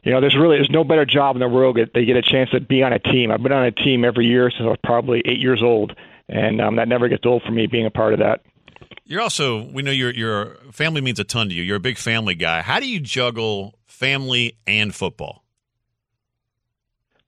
[0.02, 2.22] you know, there's really there's no better job in the world that they get a
[2.22, 3.30] chance to be on a team.
[3.30, 5.96] I've been on a team every year since I was probably eight years old,
[6.28, 8.42] and um, that never gets old for me being a part of that.
[9.04, 11.62] You're also, we know your your family means a ton to you.
[11.62, 12.62] You're a big family guy.
[12.62, 15.44] How do you juggle family and football?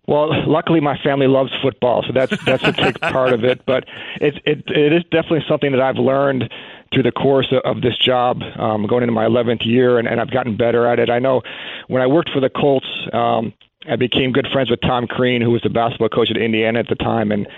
[0.06, 3.64] Well, luckily my family loves football, so that's that's a big part of it.
[3.64, 3.84] But
[4.20, 6.50] it it it is definitely something that I've learned
[6.92, 10.32] through the course of this job, um, going into my 11th year, and, and I've
[10.32, 11.08] gotten better at it.
[11.08, 11.42] I know
[11.86, 12.88] when I worked for the Colts.
[13.12, 13.54] Um,
[13.88, 16.88] I became good friends with Tom Crean, who was the basketball coach at Indiana at
[16.88, 17.48] the time, and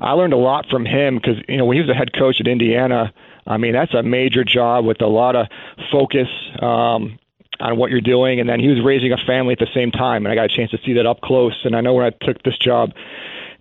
[0.00, 2.36] I learned a lot from him because you know when he was the head coach
[2.40, 3.12] at Indiana,
[3.46, 5.46] I mean, that's a major job with a lot of
[5.90, 6.28] focus
[6.60, 7.18] um,
[7.60, 8.40] on what you're doing.
[8.40, 10.56] And then he was raising a family at the same time, and I got a
[10.56, 11.58] chance to see that up close.
[11.64, 12.92] And I know when I took this job,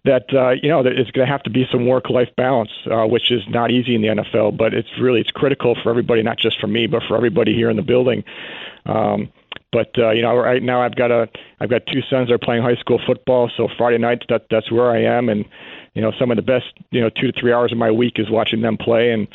[0.04, 3.06] that uh, you know that it's going to have to be some work-life balance, uh,
[3.06, 4.58] which is not easy in the NFL.
[4.58, 7.70] But it's really it's critical for everybody, not just for me, but for everybody here
[7.70, 8.24] in the building.
[8.86, 9.32] Um,
[9.72, 12.40] but uh, you know, right now I've got a I've got two sons that are
[12.40, 15.46] playing high school football, so Friday nights that that's where I am, and
[15.94, 18.18] you know, some of the best you know two to three hours of my week
[18.18, 19.28] is watching them play and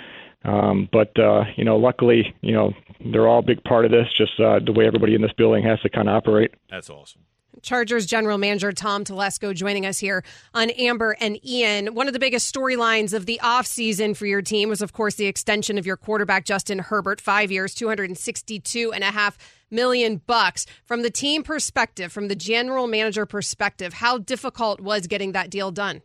[0.47, 2.73] um, but uh, you know, luckily, you know,
[3.13, 4.07] they're all a big part of this.
[4.17, 6.53] Just uh, the way everybody in this building has to kind of operate.
[6.71, 7.23] That's awesome.
[7.63, 10.23] Chargers general manager Tom Telesco joining us here
[10.55, 11.95] on Amber and Ian.
[11.95, 15.27] One of the biggest storylines of the offseason for your team was, of course, the
[15.27, 19.39] extension of your quarterback, Justin Herbert, five years, 262 and a half
[19.71, 20.67] million bucks.
[20.85, 25.71] From the team perspective, from the general manager perspective, how difficult was getting that deal
[25.71, 26.03] done?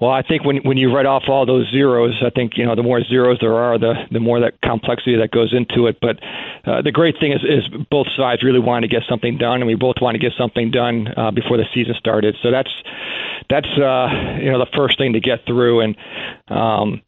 [0.00, 2.74] Well, I think when when you write off all those zeros, I think you know
[2.74, 5.98] the more zeros there are, the the more that complexity that goes into it.
[6.00, 6.18] But
[6.66, 9.66] uh, the great thing is, is both sides really want to get something done, and
[9.66, 12.36] we both want to get something done uh, before the season started.
[12.42, 12.70] So that's
[13.48, 15.80] that's uh, you know the first thing to get through.
[15.80, 15.96] And
[16.48, 17.00] um,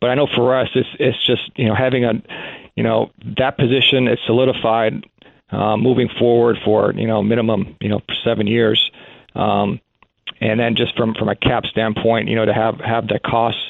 [0.00, 2.22] but I know for us, it's it's just you know having a
[2.76, 5.04] you know that position it's solidified
[5.50, 8.92] uh, moving forward for you know minimum you know seven years.
[9.34, 9.80] Um,
[10.40, 13.62] and then just from from a cap standpoint, you know, to have have the costs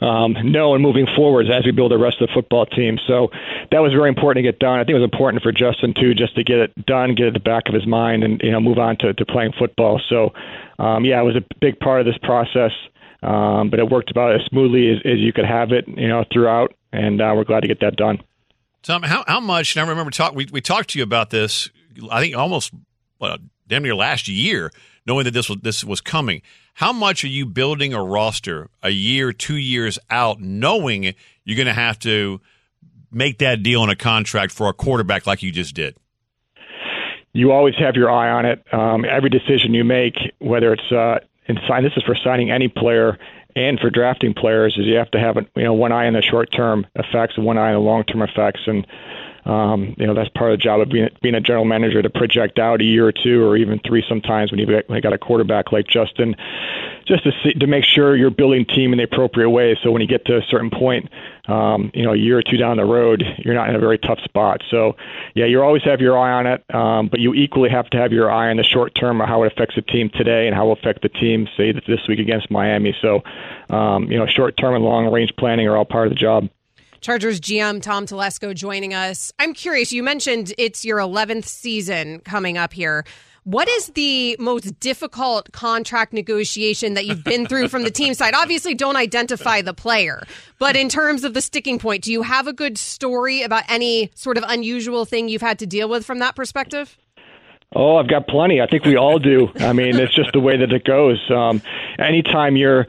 [0.00, 2.98] um, known moving forwards as we build the rest of the football team.
[3.06, 3.30] So
[3.70, 4.78] that was very important to get done.
[4.78, 7.28] I think it was important for Justin too, just to get it done, get it
[7.28, 10.00] at the back of his mind, and you know, move on to, to playing football.
[10.08, 10.32] So
[10.78, 12.72] um, yeah, it was a big part of this process.
[13.22, 16.26] Um, but it worked about as smoothly as, as you could have it, you know,
[16.30, 18.18] throughout, and uh, we're glad to get that done.
[18.82, 19.74] Tom, how how much?
[19.74, 21.70] And I remember talk we we talked to you about this.
[22.10, 22.74] I think almost
[23.18, 24.70] well, damn near last year
[25.06, 26.42] knowing that this was this was coming.
[26.74, 31.66] How much are you building a roster a year, two years out, knowing you're going
[31.66, 32.40] to have to
[33.12, 35.96] make that deal on a contract for a quarterback like you just did?
[37.32, 38.64] You always have your eye on it.
[38.72, 42.68] Um, every decision you make, whether it's uh, and sign this is for signing any
[42.68, 43.18] player
[43.56, 46.22] and for drafting players, is you have to have you know one eye on the
[46.22, 48.86] short term effects and one eye on the long term effects and
[49.44, 52.10] um, you know that's part of the job of being being a general manager to
[52.10, 55.72] project out a year or two or even three sometimes when you've got a quarterback
[55.72, 56.34] like Justin,
[57.06, 59.78] just to see, to make sure you're building team in the appropriate way.
[59.82, 61.10] So when you get to a certain point,
[61.46, 63.98] um, you know, a year or two down the road, you're not in a very
[63.98, 64.62] tough spot.
[64.70, 64.96] So
[65.34, 68.12] yeah, you always have your eye on it, um, but you equally have to have
[68.12, 70.64] your eye on the short term of how it affects the team today and how
[70.64, 72.96] it will affect the team say this week against Miami.
[73.02, 73.22] So
[73.68, 76.48] um, you know, short term and long range planning are all part of the job.
[77.04, 79.30] Chargers GM Tom Telesco joining us.
[79.38, 83.04] I'm curious, you mentioned it's your 11th season coming up here.
[83.42, 88.32] What is the most difficult contract negotiation that you've been through from the team side?
[88.32, 90.22] Obviously, don't identify the player,
[90.58, 94.10] but in terms of the sticking point, do you have a good story about any
[94.14, 96.96] sort of unusual thing you've had to deal with from that perspective?
[97.76, 98.62] Oh, I've got plenty.
[98.62, 99.50] I think we all do.
[99.60, 101.22] I mean, it's just the way that it goes.
[101.30, 101.60] Um,
[101.98, 102.86] anytime you're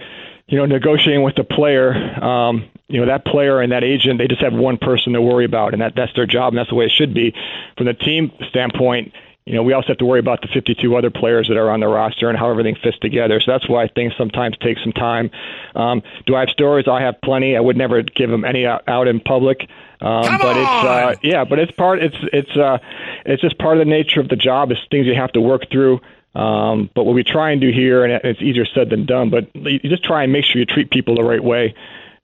[0.48, 4.28] you know, negotiating with the player, um, you know, that player and that agent, they
[4.28, 6.76] just have one person to worry about, and that that's their job, and that's the
[6.76, 7.34] way it should be.
[7.78, 9.12] From the team standpoint,
[9.46, 11.80] you know, we also have to worry about the 52 other players that are on
[11.80, 13.40] the roster and how everything fits together.
[13.40, 15.30] So that's why things sometimes take some time.
[15.76, 16.88] Um, do I have stories?
[16.88, 17.56] I have plenty.
[17.56, 19.70] I would never give them any out, out in public.
[20.02, 20.62] Um, Come but on!
[20.62, 22.04] it's uh, yeah, but it's part.
[22.04, 22.80] It's it's uh,
[23.26, 24.72] it's just part of the nature of the job.
[24.72, 26.02] It's things you have to work through.
[26.34, 29.56] Um, but what we try and do here, and it's easier said than done, but
[29.56, 31.76] you just try and make sure you treat people the right way.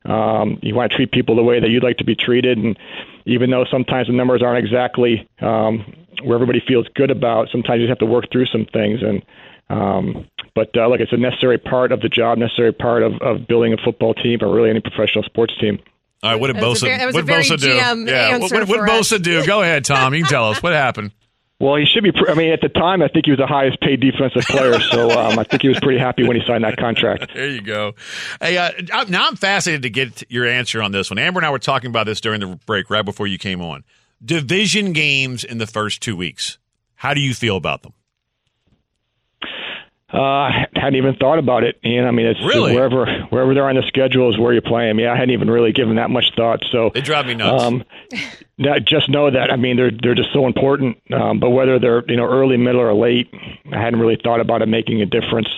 [0.06, 2.78] Um, you want to treat people the way that you'd like to be treated, and
[3.26, 7.88] even though sometimes the numbers aren't exactly um, where everybody feels good about, sometimes you
[7.88, 9.02] have to work through some things.
[9.04, 9.24] And
[9.70, 13.48] um, but uh, look, it's a necessary part of the job, necessary part of, of
[13.48, 15.80] building a football team or really any professional sports team.
[16.24, 17.68] All right, what did That Bosa, very- what Bosa do?
[17.68, 19.46] GM yeah, what, answer what, what Bosa do?
[19.46, 20.14] Go ahead, Tom.
[20.14, 21.12] You can tell us what happened.
[21.62, 22.12] Well, he should be.
[22.12, 24.80] Pr- I mean, at the time, I think he was the highest paid defensive player,
[24.80, 27.32] so um, I think he was pretty happy when he signed that contract.
[27.42, 27.94] There you go.
[28.40, 28.72] Hey, uh,
[29.06, 31.18] now I'm fascinated to get your answer on this one.
[31.18, 33.84] Amber and I were talking about this during the break, right before you came on.
[34.24, 36.58] Division games in the first two weeks.
[36.96, 37.94] How do you feel about them?
[40.14, 41.80] Uh, I hadn't even thought about it.
[41.84, 42.76] And I mean, it's Really?
[42.76, 45.00] wherever wherever they're on the schedule is where you play them.
[45.00, 46.64] Yeah, I hadn't even really given that much thought.
[46.72, 47.64] So They drive me nuts.
[47.64, 47.84] Um,
[48.84, 50.98] just know that I mean they're they're just so important.
[51.14, 53.30] Um, but whether they're you know early, middle, or late,
[53.72, 55.50] I hadn't really thought about it making a difference.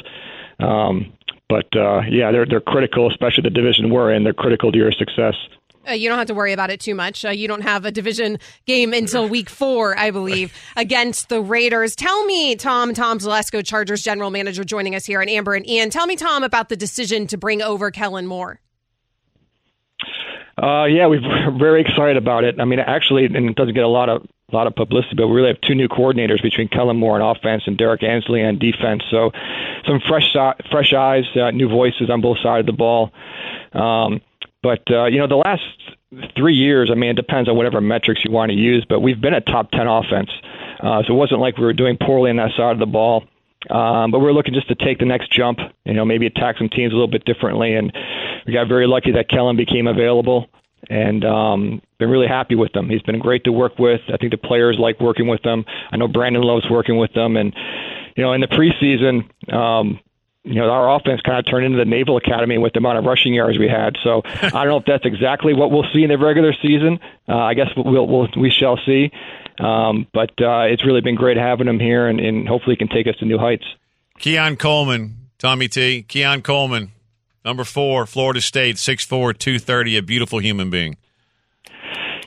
[0.59, 1.13] Um,
[1.49, 4.23] but uh, yeah, they're they're critical, especially the division we're in.
[4.23, 5.35] They're critical to your success.
[5.87, 7.25] Uh, you don't have to worry about it too much.
[7.25, 11.95] Uh, you don't have a division game until week four, I believe, against the Raiders.
[11.95, 15.89] Tell me, Tom, Tom Telesco, Chargers general manager, joining us here, and Amber and Ian.
[15.89, 18.59] Tell me, Tom, about the decision to bring over Kellen Moore.
[20.61, 22.59] Uh, yeah, we're very excited about it.
[22.59, 25.27] I mean, actually, and it doesn't get a lot of a lot of publicity, but
[25.27, 28.59] we really have two new coordinators between Kellen Moore on offense and Derrick Ansley on
[28.59, 29.01] defense.
[29.09, 29.31] So,
[29.87, 30.35] some fresh
[30.69, 33.11] fresh eyes, uh, new voices on both sides of the ball.
[33.73, 34.21] Um,
[34.63, 35.62] but uh, you know, the last
[36.36, 39.21] three years, I mean, it depends on whatever metrics you want to use, but we've
[39.21, 40.32] been a top ten offense.
[40.82, 43.23] Uh, so it wasn't like we were doing poorly on that side of the ball.
[43.69, 46.67] Um, but we're looking just to take the next jump, you know, maybe attack some
[46.67, 47.76] teams a little bit differently.
[47.76, 47.93] And
[48.45, 50.49] we got very lucky that Kellen became available
[50.89, 52.89] and um, been really happy with him.
[52.89, 54.02] He's been great to work with.
[54.13, 55.63] I think the players like working with him.
[55.91, 57.38] I know Brandon loves working with them.
[57.38, 57.56] And,
[58.17, 60.02] you know, in the preseason, um,
[60.43, 63.06] you know, our offense kind of turned into the Naval Academy with the amount of
[63.06, 63.95] rushing yards we had.
[64.03, 66.99] So I don't know if that's exactly what we'll see in the regular season.
[67.27, 69.12] Uh, I guess we'll, we'll we shall see.
[69.60, 72.89] Um, but uh, it's really been great having him here, and, and hopefully he can
[72.89, 73.65] take us to new heights.
[74.19, 76.03] Keon Coleman, Tommy T.
[76.03, 76.91] Keon Coleman,
[77.45, 80.97] number four, Florida State, 6'4", 230, a beautiful human being.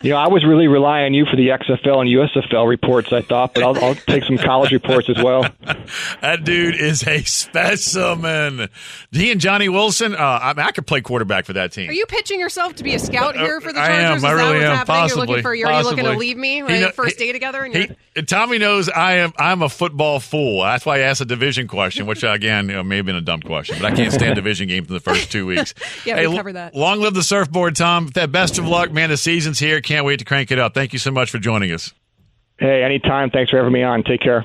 [0.07, 3.13] You know, I was really relying on you for the XFL and USFL reports.
[3.13, 5.47] I thought, but I'll, I'll take some college reports as well.
[6.21, 8.69] That dude is a specimen.
[9.13, 11.89] He and Johnny Wilson, uh, I mean, I could play quarterback for that team.
[11.91, 13.95] Are you pitching yourself to be a scout here for the Chargers?
[13.95, 14.11] I Chargers?
[14.11, 14.17] am.
[14.17, 14.77] Is I really what's am.
[14.77, 14.97] happening?
[14.97, 15.21] Possibly.
[15.21, 15.49] You're looking for.
[15.51, 16.55] Are you looking to leave me?
[16.57, 16.81] He Right?
[16.81, 19.33] know- First he- day together, and He, you're- and Tommy knows I am.
[19.39, 20.63] I'm a football fool.
[20.63, 23.21] That's why I asked a division question, which again you know, may have been a
[23.21, 25.75] dumb question, but I can't stand division games in the first two weeks.
[26.05, 26.75] Yeah, we Hey, covered that.
[26.75, 28.09] Long live the surfboard, Tom.
[28.15, 29.09] That best of luck, man.
[29.11, 29.81] The season's here.
[29.81, 30.75] Can't wait to crank it up.
[30.75, 31.93] Thank you so much for joining us.
[32.59, 33.31] Hey, anytime.
[33.31, 34.03] Thanks for having me on.
[34.03, 34.45] Take care.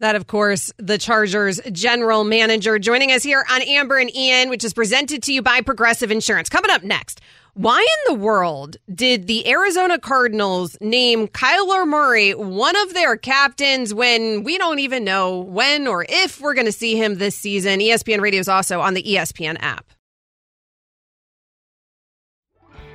[0.00, 4.64] That, of course, the Chargers general manager joining us here on Amber and Ian, which
[4.64, 6.48] is presented to you by Progressive Insurance.
[6.48, 7.20] Coming up next,
[7.54, 13.94] why in the world did the Arizona Cardinals name Kyler Murray one of their captains
[13.94, 17.78] when we don't even know when or if we're going to see him this season?
[17.78, 19.86] ESPN Radio is also on the ESPN app.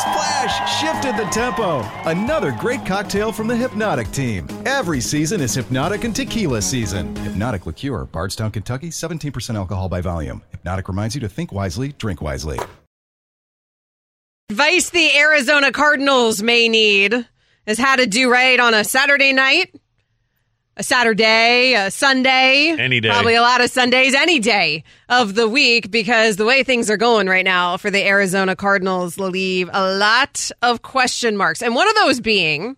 [0.00, 1.80] Splash shifted the tempo.
[2.04, 4.46] Another great cocktail from the Hpnotiq team.
[4.66, 7.14] Every season is Hpnotiq and Tequila season.
[7.14, 10.42] Hpnotiq Liqueur, Bardstown, Kentucky, 17% alcohol by volume.
[10.52, 12.58] Hpnotiq reminds you to think wisely, drink wisely.
[14.50, 17.26] Advice the Arizona Cardinals may need
[17.66, 19.74] is how to do right on a Saturday night,
[20.76, 23.08] a Saturday, a Sunday, Any day.
[23.08, 26.96] probably a lot of Sundays, any day of the week, because the way things are
[26.96, 31.62] going right now for the Arizona Cardinals leave a lot of question marks.
[31.62, 32.76] And one of those being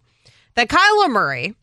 [0.54, 1.54] that Kyler Murray,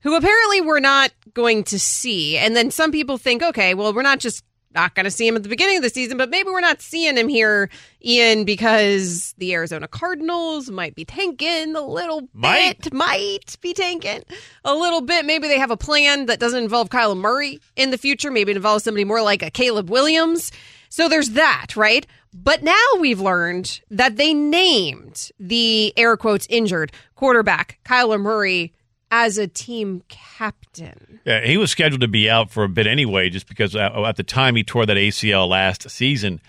[0.00, 4.02] who apparently we're not going to see, and then some people think, okay, well, we're
[4.02, 4.44] not just
[4.74, 6.80] not going to see him at the beginning of the season, but maybe we're not
[6.80, 7.68] seeing him here,
[8.04, 12.80] Ian, because the Arizona Cardinals might be tanking a little Might.
[12.82, 14.22] bit, might be tanking
[14.64, 15.24] a little bit.
[15.24, 18.30] Maybe they have a plan that doesn't involve Kyler Murray in the future.
[18.30, 20.52] Maybe it involves somebody more like a Caleb Williams.
[20.88, 22.06] So there's that, right?
[22.34, 28.72] But now we've learned that they named the air quotes injured quarterback Kyler Murray
[29.14, 31.20] as a team captain.
[31.26, 34.16] Yeah, he was scheduled to be out for a bit anyway, just because at at
[34.16, 36.40] the time he tore that ACL last season.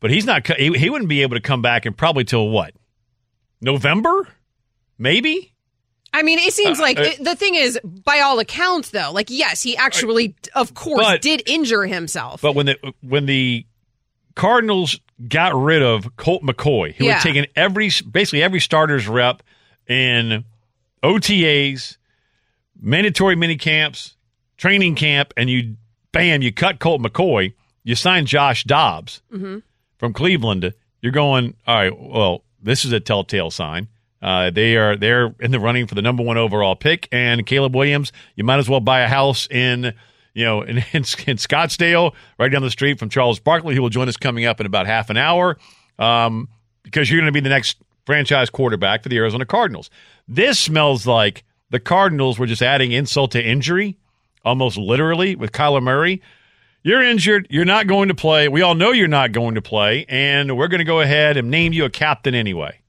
[0.00, 0.46] But he's not.
[0.46, 2.74] He, he wouldn't be able to come back and probably till what?
[3.60, 4.26] November,
[4.98, 5.52] maybe.
[6.12, 9.12] I mean, it seems Uh, like uh, it- the thing is, by all accounts, though,
[9.12, 12.40] like yes, he actually, of course, But- did injure himself.
[12.42, 13.64] But when the when the
[14.34, 14.98] Cardinals
[15.28, 17.14] got rid of Colt McCoy, who Yeah.
[17.14, 19.42] had taken every basically every starter's rep
[19.86, 20.44] in
[21.02, 21.96] OTAs,
[22.80, 24.16] mandatory mini camps,
[24.56, 25.76] training camp, and you
[26.12, 27.54] bam, you cut Colt McCoy,
[27.84, 29.22] you sign Josh Dobbs
[29.98, 30.74] from Cleveland.
[31.00, 31.98] You're going, all right.
[31.98, 33.88] Well, this is a telltale sign.
[34.22, 37.74] Uh, they are they're in the running for the number one overall pick, and Caleb
[37.74, 38.12] Williams.
[38.36, 39.94] You might as well buy a house in
[40.34, 43.88] you know in, in, in Scottsdale, right down the street from Charles Barkley, who will
[43.88, 45.56] join us coming up in about half an hour,
[45.98, 46.48] um,
[46.82, 49.88] because you're going to be the next franchise quarterback for the Arizona Cardinals.
[50.28, 53.96] This smells like the Cardinals were just adding insult to injury,
[54.44, 56.22] almost literally with Kyler Murray.
[56.82, 57.46] You're injured.
[57.50, 58.48] You're not going to play.
[58.48, 61.50] We all know you're not going to play, and we're going to go ahead and
[61.50, 62.80] name you a captain anyway.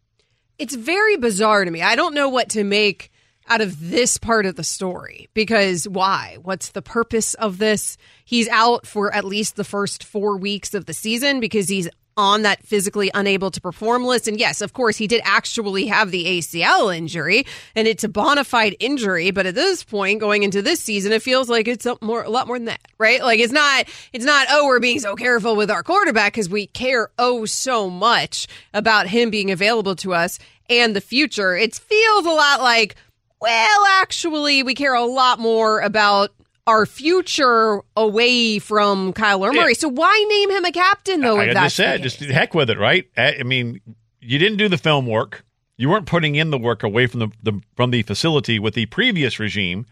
[0.57, 1.81] it's very bizarre to me.
[1.81, 3.11] I don't know what to make
[3.49, 6.37] out of this part of the story because why?
[6.41, 7.97] What's the purpose of this?
[8.23, 12.43] He's out for at least the first four weeks of the season because he's on
[12.43, 14.27] that physically unable to perform list.
[14.27, 17.45] And yes, of course, he did actually have the ACL injury
[17.75, 19.31] and it's a bona fide injury.
[19.31, 22.29] But at this point, going into this season, it feels like it's a, more, a
[22.29, 23.21] lot more than that, right?
[23.21, 26.67] Like it's not, it's not, oh, we're being so careful with our quarterback because we
[26.67, 30.39] care oh so much about him being available to us
[30.69, 31.55] and the future.
[31.55, 32.95] It feels a lot like,
[33.41, 36.31] well, actually, we care a lot more about
[36.71, 39.73] our future away from Kyler Murray.
[39.73, 41.37] So why name him a captain though?
[41.37, 43.05] I if just said, just heck with it, right?
[43.17, 43.81] I I mean,
[44.19, 45.43] you didn't do the film work.
[45.77, 48.85] You weren't putting in the work away from the, the from the facility with the
[48.85, 49.85] previous regime,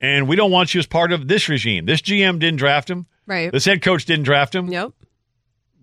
[0.00, 1.86] and we don't want you as part of this regime.
[1.86, 3.06] This GM didn't draft him.
[3.26, 3.50] right.
[3.50, 4.68] This head coach didn't draft him.
[4.68, 4.92] Yep.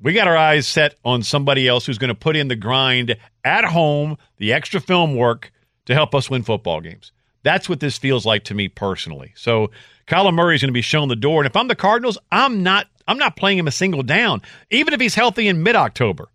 [0.01, 3.17] We got our eyes set on somebody else who's going to put in the grind
[3.43, 5.51] at home, the extra film work
[5.85, 7.11] to help us win football games.
[7.43, 9.33] That's what this feels like to me personally.
[9.35, 9.71] So
[10.09, 12.63] Kyler Murray is going to be shown the door, and if I'm the Cardinals, I'm
[12.63, 12.87] not.
[13.07, 16.29] I'm not playing him a single down, even if he's healthy in mid-October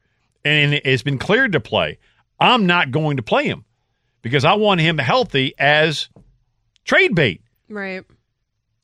[0.45, 1.99] and has been cleared to play.
[2.41, 3.65] I'm not going to play him
[4.23, 6.09] because I want him healthy as
[6.85, 7.43] trade bait.
[7.69, 8.05] Right.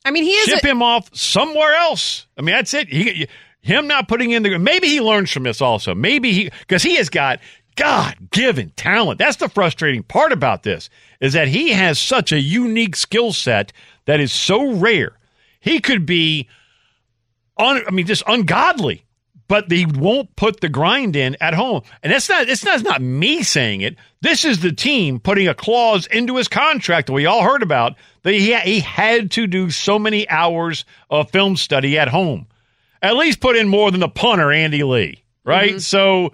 [0.05, 0.45] I mean, he is.
[0.45, 2.27] Ship a- him off somewhere else.
[2.37, 2.87] I mean, that's it.
[2.87, 3.27] He,
[3.61, 5.93] him not putting in the maybe he learns from this also.
[5.93, 7.39] Maybe he because he has got
[7.75, 9.19] God given talent.
[9.19, 10.89] That's the frustrating part about this
[11.19, 13.71] is that he has such a unique skill set
[14.05, 15.17] that is so rare.
[15.59, 16.47] He could be,
[17.57, 19.05] un, I mean, just ungodly,
[19.47, 21.81] but he won't put the grind in at home.
[22.01, 23.97] And that's not it's not, it's not me saying it.
[24.21, 27.95] This is the team putting a clause into his contract that we all heard about
[28.23, 32.47] that he he had to do so many hours of film study at home.
[33.01, 35.71] At least put in more than the punter Andy Lee, right?
[35.71, 35.79] Mm-hmm.
[35.79, 36.33] So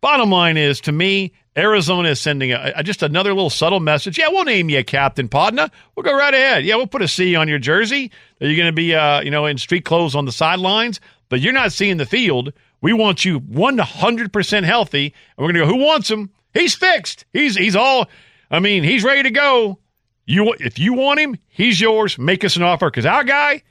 [0.00, 4.18] bottom line is to me Arizona is sending a, a, just another little subtle message.
[4.18, 5.70] Yeah, we'll name you captain, Podna.
[5.94, 6.64] We'll go right ahead.
[6.64, 8.10] Yeah, we'll put a C on your jersey.
[8.40, 11.40] Are You're going to be, uh, you know, in street clothes on the sidelines, but
[11.40, 12.52] you're not seeing the field.
[12.80, 15.78] We want you 100% healthy, and we're going to go.
[15.78, 16.30] Who wants him?
[16.54, 17.24] He's fixed.
[17.32, 18.08] He's he's all.
[18.50, 19.78] I mean, he's ready to go.
[20.26, 22.18] You, if you want him, he's yours.
[22.18, 23.62] Make us an offer because our guy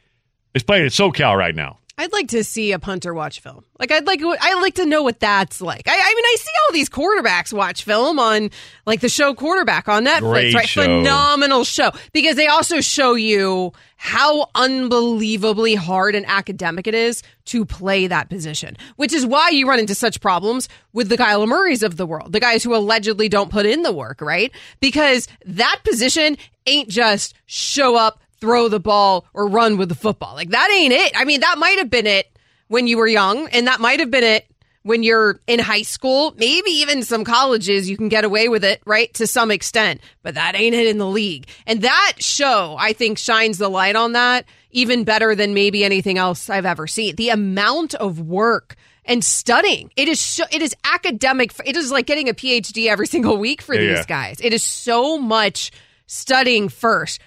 [0.54, 1.78] is playing at SoCal right now.
[2.02, 3.64] I'd like to see a punter watch film.
[3.80, 5.88] Like I'd like I like to know what that's like.
[5.88, 8.50] I, I mean, I see all these quarterbacks watch film on
[8.86, 10.68] like the show Quarterback on Netflix, Great right?
[10.68, 10.84] show.
[10.84, 17.66] Phenomenal show because they also show you how unbelievably hard and academic it is to
[17.66, 21.84] play that position, which is why you run into such problems with the Kyler Murrays
[21.84, 24.52] of the world, the guys who allegedly don't put in the work, right?
[24.80, 26.36] Because that position
[26.66, 30.36] ain't just show up, throw the ball or run with the football.
[30.36, 31.14] Like that ain't it.
[31.16, 32.28] I mean, that might have been it
[32.68, 34.48] when you were young, and that might have been it
[34.84, 36.34] when you're in high school.
[36.38, 39.14] Maybe even some colleges, you can get away with it, right?
[39.16, 41.48] To some extent, but that ain't it in the league.
[41.68, 46.18] And that show, I think, shines the light on that even better than maybe anything
[46.18, 47.16] else I've ever seen.
[47.18, 49.92] The amount of work and studying.
[49.98, 51.52] It is so, it is academic.
[51.66, 54.06] It is like getting a PhD every single week for Yeah, these yeah.
[54.06, 54.40] guys.
[54.42, 55.72] It is so much
[56.08, 57.20] studying first.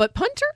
[0.00, 0.46] But punter?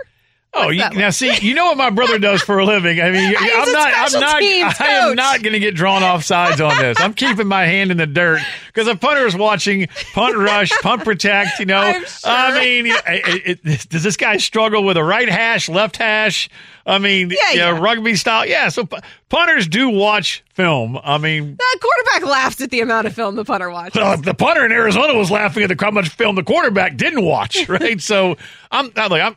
[0.57, 3.00] Oh, you, now see, you know what my brother does for a living.
[3.00, 4.42] I mean, I'm not, I'm not,
[4.80, 7.00] I am not going to get drawn off sides on this.
[7.00, 11.02] I'm keeping my hand in the dirt because a punter is watching punt rush, punt
[11.05, 11.59] protect.
[11.59, 12.07] You know, sure.
[12.24, 16.48] I mean, it, it, does this guy struggle with a right hash, left hash?
[16.86, 17.80] I mean, Yeah, know, yeah.
[17.80, 18.46] rugby style.
[18.46, 18.98] Yeah, so pu-
[19.30, 20.98] punters do watch film.
[21.02, 23.96] I mean, The quarterback laughs at the amount of film the punter watched.
[23.96, 27.24] uh, the punter in Arizona was laughing at the, how much film the quarterback didn't
[27.24, 28.00] watch, right?
[28.00, 28.36] so
[28.70, 29.36] I'm, I'm like, I'm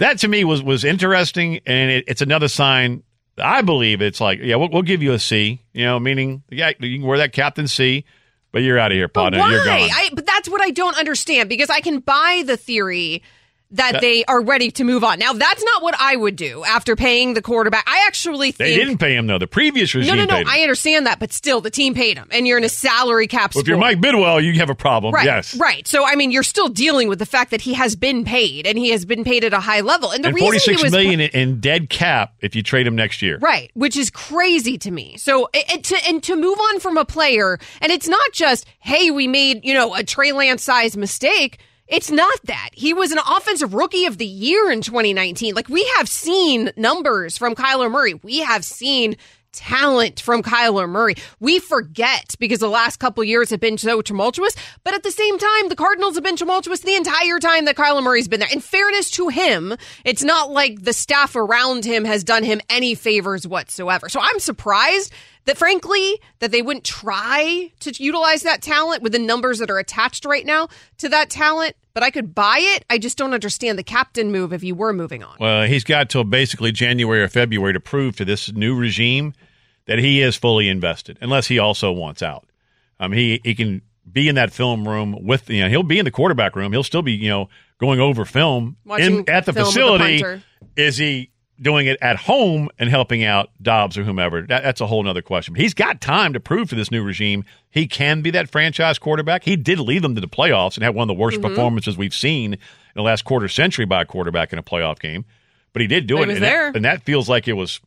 [0.00, 3.02] that to me was was interesting, and it, it's another sign.
[3.38, 6.72] I believe it's like, yeah, we'll, we'll give you a C, you know, meaning yeah,
[6.80, 8.04] you can wear that captain C,
[8.50, 9.38] but you're out of here, But partner.
[9.50, 9.88] You're why?
[9.92, 13.22] I, but that's what I don't understand because I can buy the theory
[13.72, 15.18] that they are ready to move on.
[15.18, 17.84] Now, that's not what I would do after paying the quarterback.
[17.86, 19.38] I actually they didn't pay him though.
[19.38, 20.36] The previous regime no, no, no.
[20.36, 20.48] paid him.
[20.48, 23.54] I understand that, but still, the team paid him, and you're in a salary cap.
[23.54, 23.78] Well, if you're.
[23.78, 25.14] Mike Bidwill, you have a problem.
[25.14, 25.86] Right, Yes, right.
[25.86, 28.76] So, I mean, you're still dealing with the fact that he has been paid, and
[28.76, 30.10] he has been paid at a high level.
[30.10, 32.86] And the and reason forty he was million in in dead cap if you trade
[32.86, 33.38] him next year.
[33.38, 35.16] Right, which is crazy to me.
[35.16, 39.10] So, and to, and to move on from a player, and it's not just, hey,
[39.10, 41.58] we made, you know, a Trey Lance size mistake.
[41.90, 42.70] It's not that.
[42.72, 45.54] He was an offensive rookie of the year in 2019.
[45.54, 48.14] Like, we have seen numbers from Kyler Murray.
[48.14, 49.16] We have seen
[49.52, 51.16] talent from Kyler Murray.
[51.40, 55.38] We forget because the last couple years have been so tumultuous, but at the same
[55.38, 58.48] time, the Cardinals have been tumultuous the entire time that Kyler Murray's been there.
[58.52, 59.74] In fairness to him,
[60.04, 64.08] it's not like the staff around him has done him any favors whatsoever.
[64.08, 65.12] So I'm surprised
[65.46, 69.78] that frankly that they wouldn't try to utilize that talent with the numbers that are
[69.78, 70.68] attached right now
[70.98, 72.84] to that talent, but I could buy it.
[72.90, 75.36] I just don't understand the captain move if you were moving on.
[75.38, 79.34] Well, he's got till basically January or February to prove to this new regime
[79.86, 82.48] that he is fully invested, unless he also wants out.
[82.98, 86.04] Um, he he can be in that film room with you know he'll be in
[86.04, 86.72] the quarterback room.
[86.72, 90.42] He'll still be you know going over film in, at the with the facility.
[90.76, 91.30] is he
[91.60, 94.42] doing it at home and helping out Dobbs or whomever?
[94.42, 95.54] That, that's a whole other question.
[95.54, 98.98] But he's got time to prove to this new regime he can be that franchise
[98.98, 99.44] quarterback.
[99.44, 101.48] He did lead them to the playoffs and had one of the worst Mm-hmm.
[101.48, 102.58] performances we've seen in
[102.96, 105.24] the last quarter century by a quarterback in a playoff game.
[105.72, 106.42] But he did do it, and.
[106.42, 107.80] That, and that feels like it was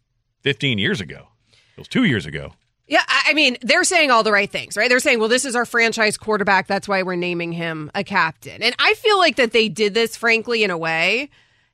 [0.43, 1.27] 15 years ago.
[1.51, 2.53] It was two years ago.
[2.87, 4.89] Yeah, I mean, they're saying all the right things, right?
[4.89, 6.67] They're saying, well, this is our franchise quarterback.
[6.67, 8.61] That's why we're naming him a captain.
[8.61, 11.29] And I feel like that they did this, frankly, in a way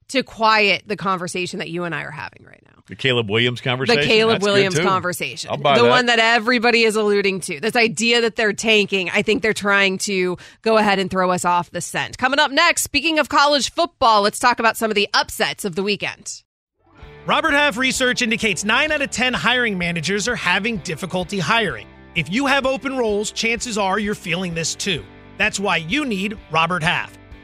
[0.10, 2.84] to quiet the conversation that you and I are having right now.
[2.88, 4.02] The Caleb Williams conversation.
[4.02, 4.08] The.
[4.08, 5.52] Caleb That's Williams conversation.
[5.52, 5.90] I'll buy the that.
[5.90, 7.60] one that everybody is alluding to.
[7.60, 9.12] This idea that they're tanking.
[9.12, 12.18] I think they're trying to go ahead and throw us off the scent.
[12.18, 15.76] Coming up next, speaking of college football, let's talk about some of the upsets of
[15.76, 16.42] the weekend.
[17.28, 21.88] Robert Half research indicates 9 out of 10 hiring managers are having difficulty hiring.
[22.16, 25.06] If you have open roles, chances are you're feeling this too.
[25.38, 27.19] That's why you need Robert Half.